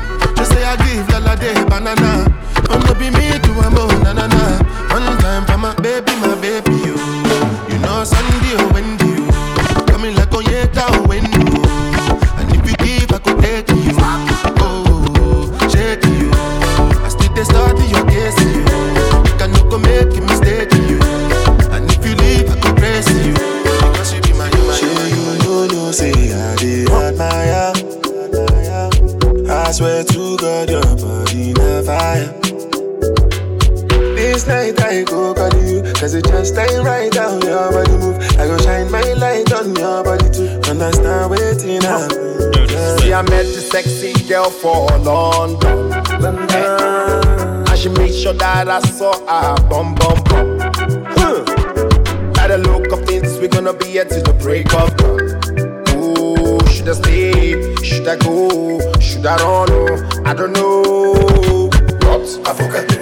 [57.43, 57.75] I?
[57.83, 58.79] Should I go?
[59.01, 59.69] Should I run?
[59.71, 61.69] Oh, I don't know.
[62.01, 63.02] But avocado,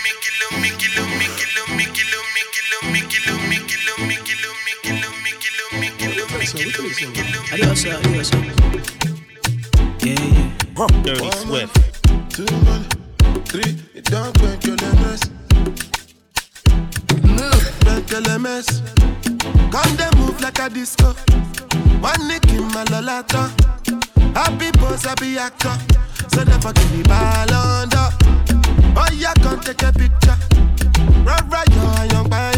[7.01, 8.31] Adios, adios.
[10.03, 10.87] Yeah, yeah.
[11.01, 11.75] Dirty Swift.
[12.29, 12.85] Two, one,
[13.45, 15.31] three, it don't break your lemons.
[17.23, 18.83] Move, break your lemons.
[19.71, 21.13] Come they move like a disco.
[22.01, 23.49] One nick in my lolata.
[24.35, 25.75] Happy boss, happy actor.
[26.29, 28.09] So never give me ball under.
[28.95, 30.37] Oh, yeah, come take a picture.
[31.25, 32.51] Right, right, yo, young by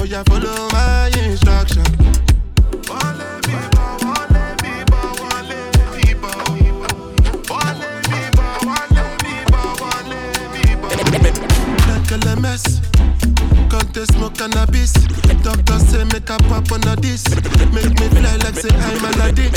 [0.00, 1.84] Oh, yeah, follow my instruction.
[12.50, 12.80] A mess.
[13.70, 14.92] Can't smoke cannabis?
[15.44, 17.22] Doctor say make a pop on a this.
[17.70, 19.52] Make me fly like say I'm Aladdin.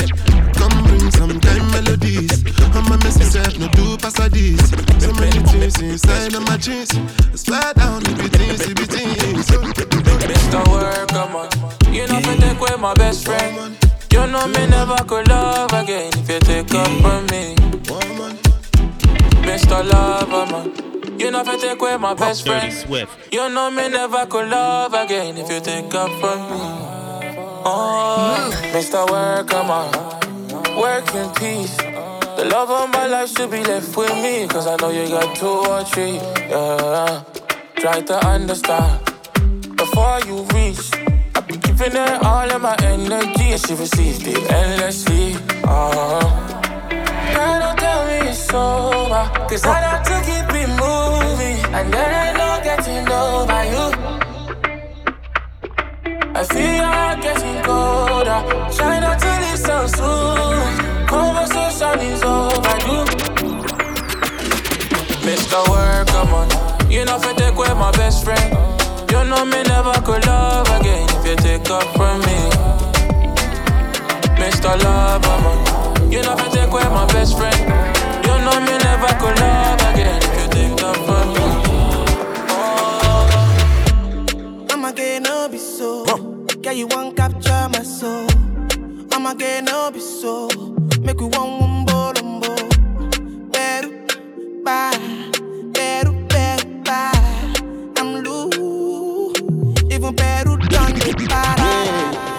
[0.53, 2.43] Come bring some time melodies.
[2.75, 4.69] I'm a messy self, no do pass a this.
[5.01, 6.93] So many things inside of my jeans.
[7.33, 9.47] Swear down, it be things, it be things.
[10.29, 10.61] Mr.
[10.69, 11.93] Worker, man.
[11.93, 13.75] You know, fi take away my best friend.
[14.11, 17.55] You know me never could love again if you take up from me.
[19.47, 19.83] Mr.
[19.83, 21.02] Lover, man.
[21.23, 22.69] You know if I take away my best friend.
[23.31, 26.59] You know me never could love again if you take up from me.
[27.65, 29.09] Oh, Mr.
[29.09, 30.77] Worker, man.
[30.77, 31.77] Work in peace.
[31.77, 34.49] The love of my life should be left with me.
[34.49, 36.15] Cause I know you got two or three.
[36.51, 37.23] Yeah.
[37.77, 39.05] Try to understand
[39.77, 40.91] before you reach.
[41.35, 45.35] I be giving her all of my energy, and she received it endlessly.
[45.63, 46.53] Uh-huh.
[47.33, 50.12] Girl, don't tell me it's over, cause I have
[58.75, 61.07] try not to leave so soon.
[61.07, 63.05] Conversation is overdue.
[65.27, 65.59] Mr.
[65.69, 66.49] Worker, man,
[66.91, 68.53] you know if I take away my best friend.
[69.11, 72.37] You know me never could love again if you take up from me.
[74.41, 74.73] Mr.
[74.83, 76.11] Lover, man.
[76.11, 77.59] You know if I take away my best friend.
[78.25, 81.45] You know me never could love again if you take up from me.
[82.49, 83.51] Oh.
[84.71, 86.05] I'ma get no be so.
[86.61, 87.42] Girl, you won't capture my soul.
[89.25, 90.49] I'ma get no be so.
[90.99, 93.51] Make you one wumbo lumbo.
[93.53, 93.89] Better,
[94.65, 94.99] bye.
[95.71, 97.53] Better, better, bye.
[97.95, 99.39] I'm loose.
[99.89, 100.91] Even better done.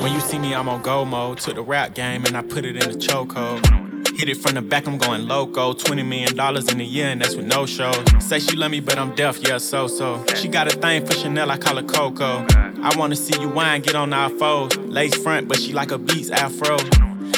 [0.03, 1.39] When you see me, I'm on go mode.
[1.39, 3.84] Took the rap game and I put it in the chokehold.
[4.17, 5.73] Hit it from the back, I'm going loco.
[5.73, 8.01] 20 million dollars in a year, and that's with no shows.
[8.21, 10.25] Say she love me, but I'm deaf, yeah, so so.
[10.37, 12.47] She got a thing for Chanel, I call her Coco.
[12.49, 14.77] I wanna see you wine, get on our foes.
[14.77, 16.77] Lace front, but she like a beats afro.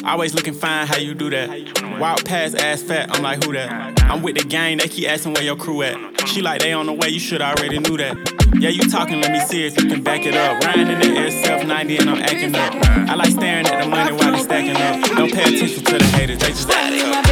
[0.05, 1.99] Always looking fine, how you do that?
[1.99, 3.99] Walk past ass fat, I'm like, who that?
[4.03, 6.29] I'm with the gang, they keep asking where your crew at.
[6.29, 8.36] She like, they on the way, you should already knew that.
[8.59, 10.65] Yeah, you talking, let me see if you can back it up.
[10.65, 12.75] Riding in the SF90 and I'm acting up.
[13.09, 15.03] I like staring at the money while they stacking up.
[15.17, 17.23] Don't pay attention to the haters, they just add up.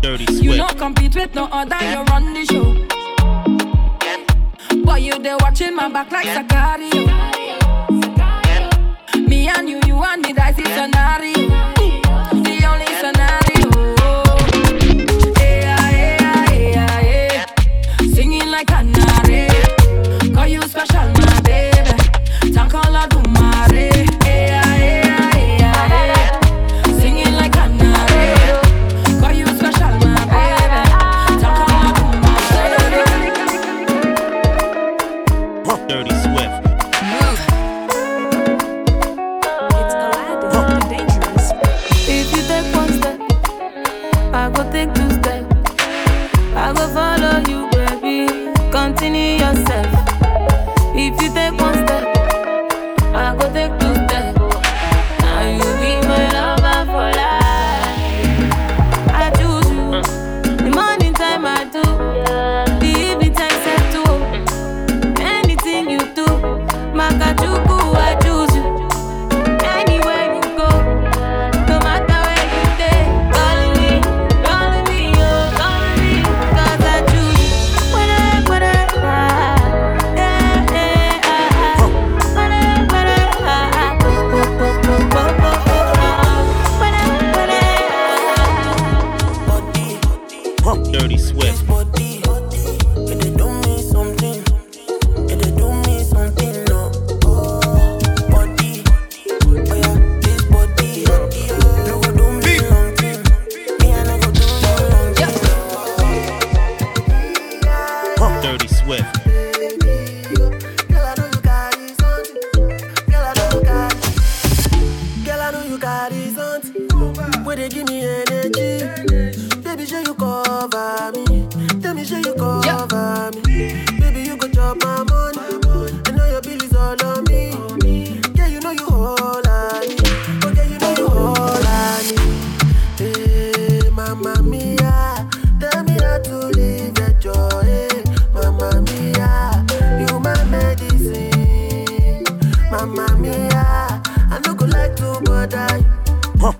[0.00, 0.42] Dirty Swift.
[0.42, 2.74] You don't compete with no other, you run the show.
[4.82, 7.06] But you there watching my back like Sicario.
[9.28, 11.35] Me and you, you and me, that's scenario.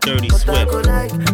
[0.07, 1.26] Dirty Swift.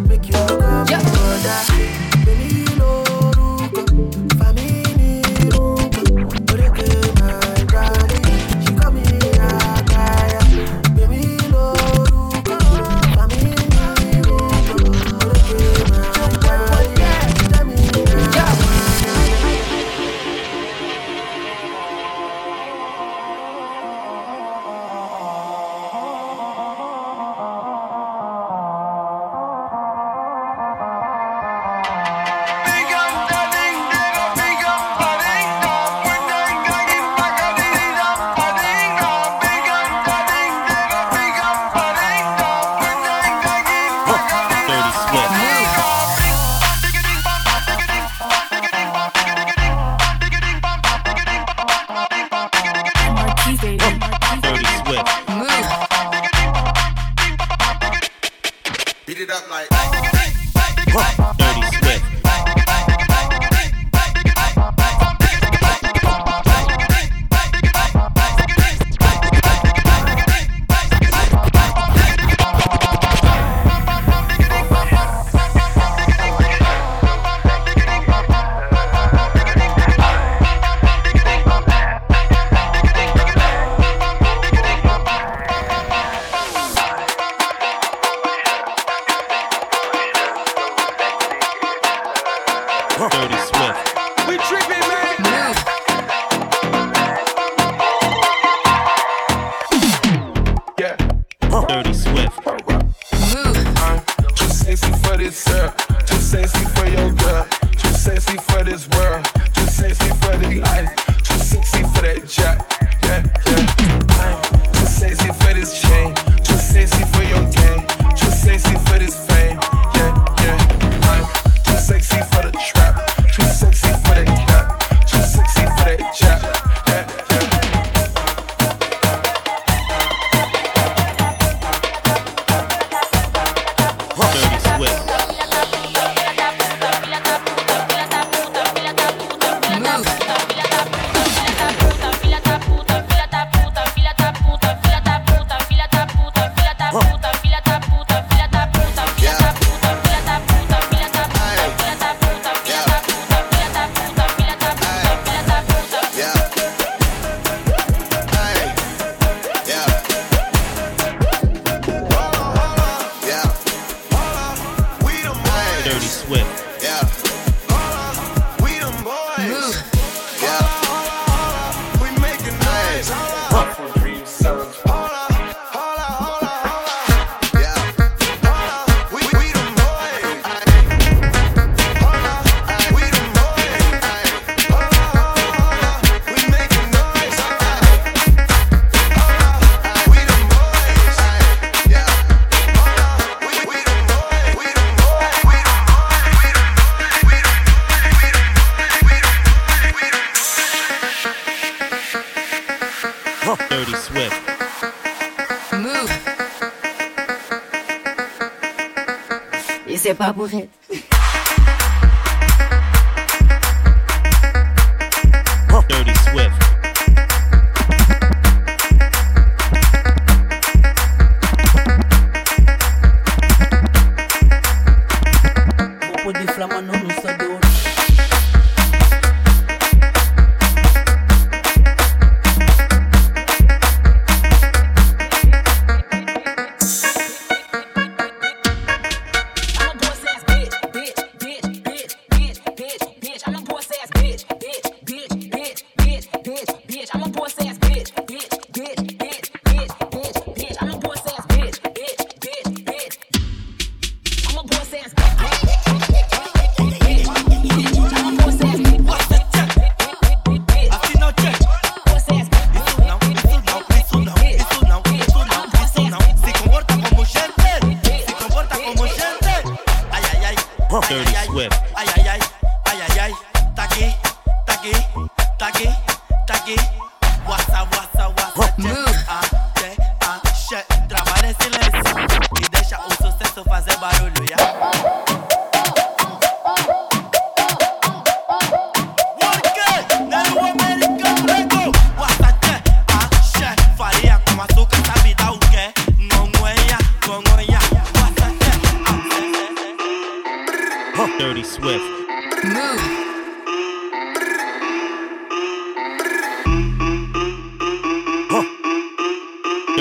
[210.13, 210.69] Et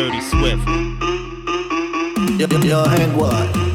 [0.03, 0.66] Dirty Swift.
[2.36, 3.71] Yo, yo, yo, and what?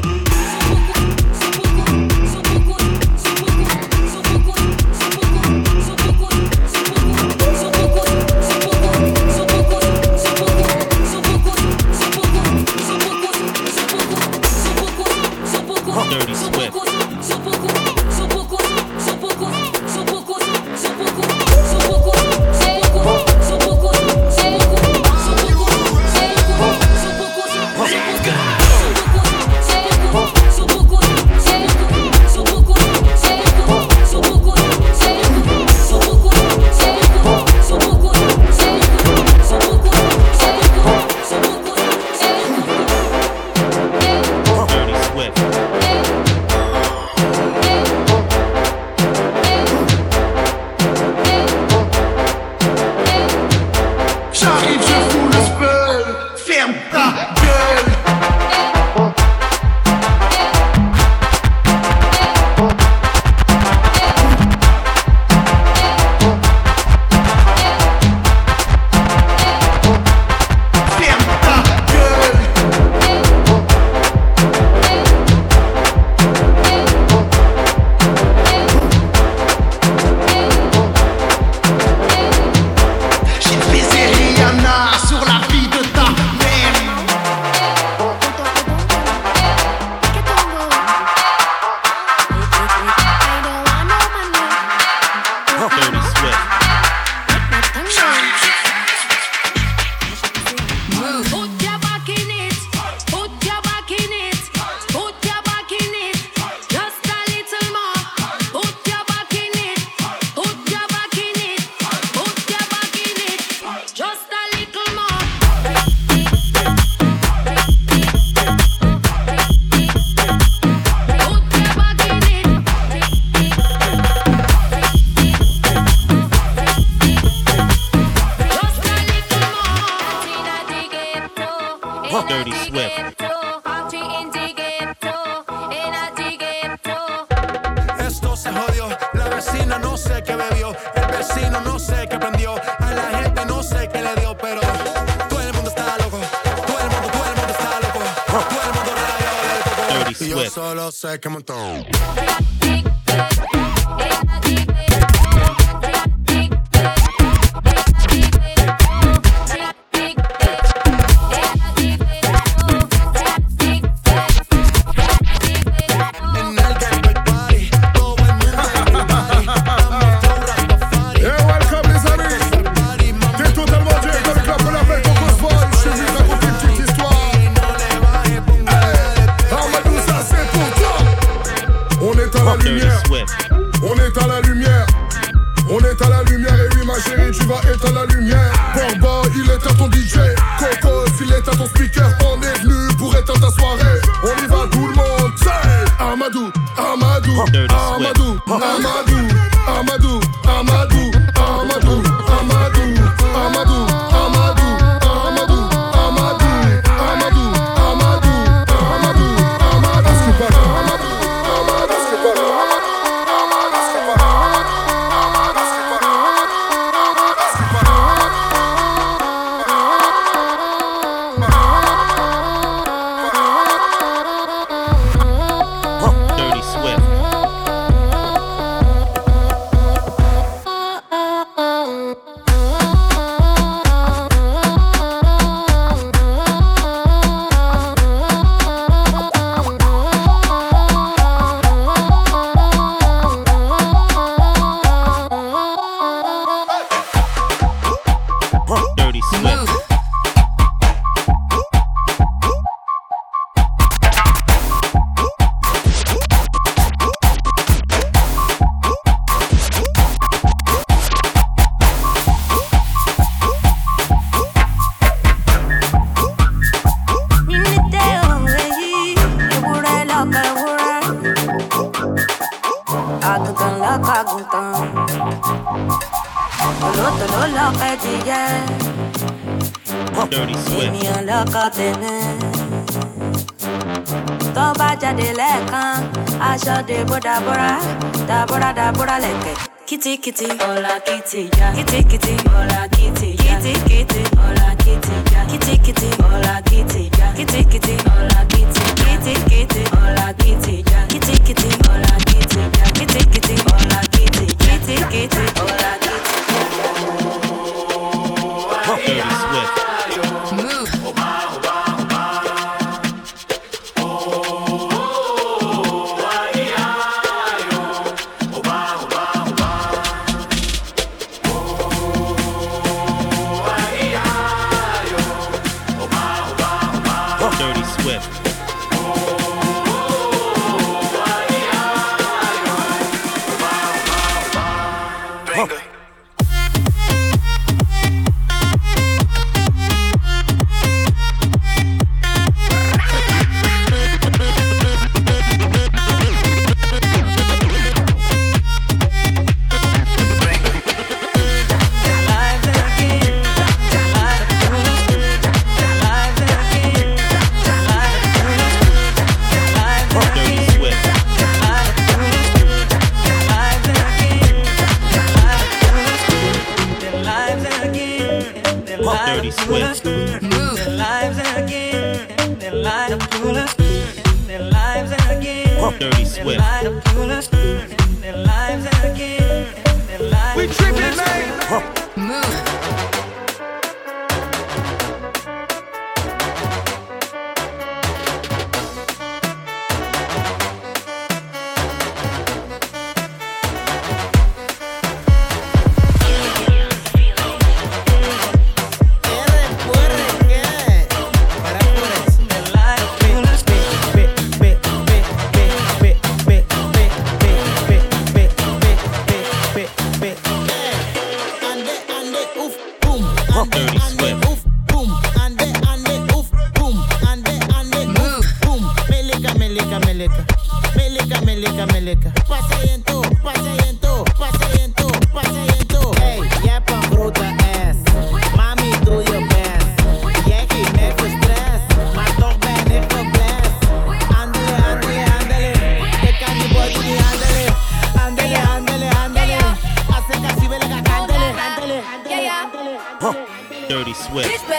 [444.38, 444.77] with.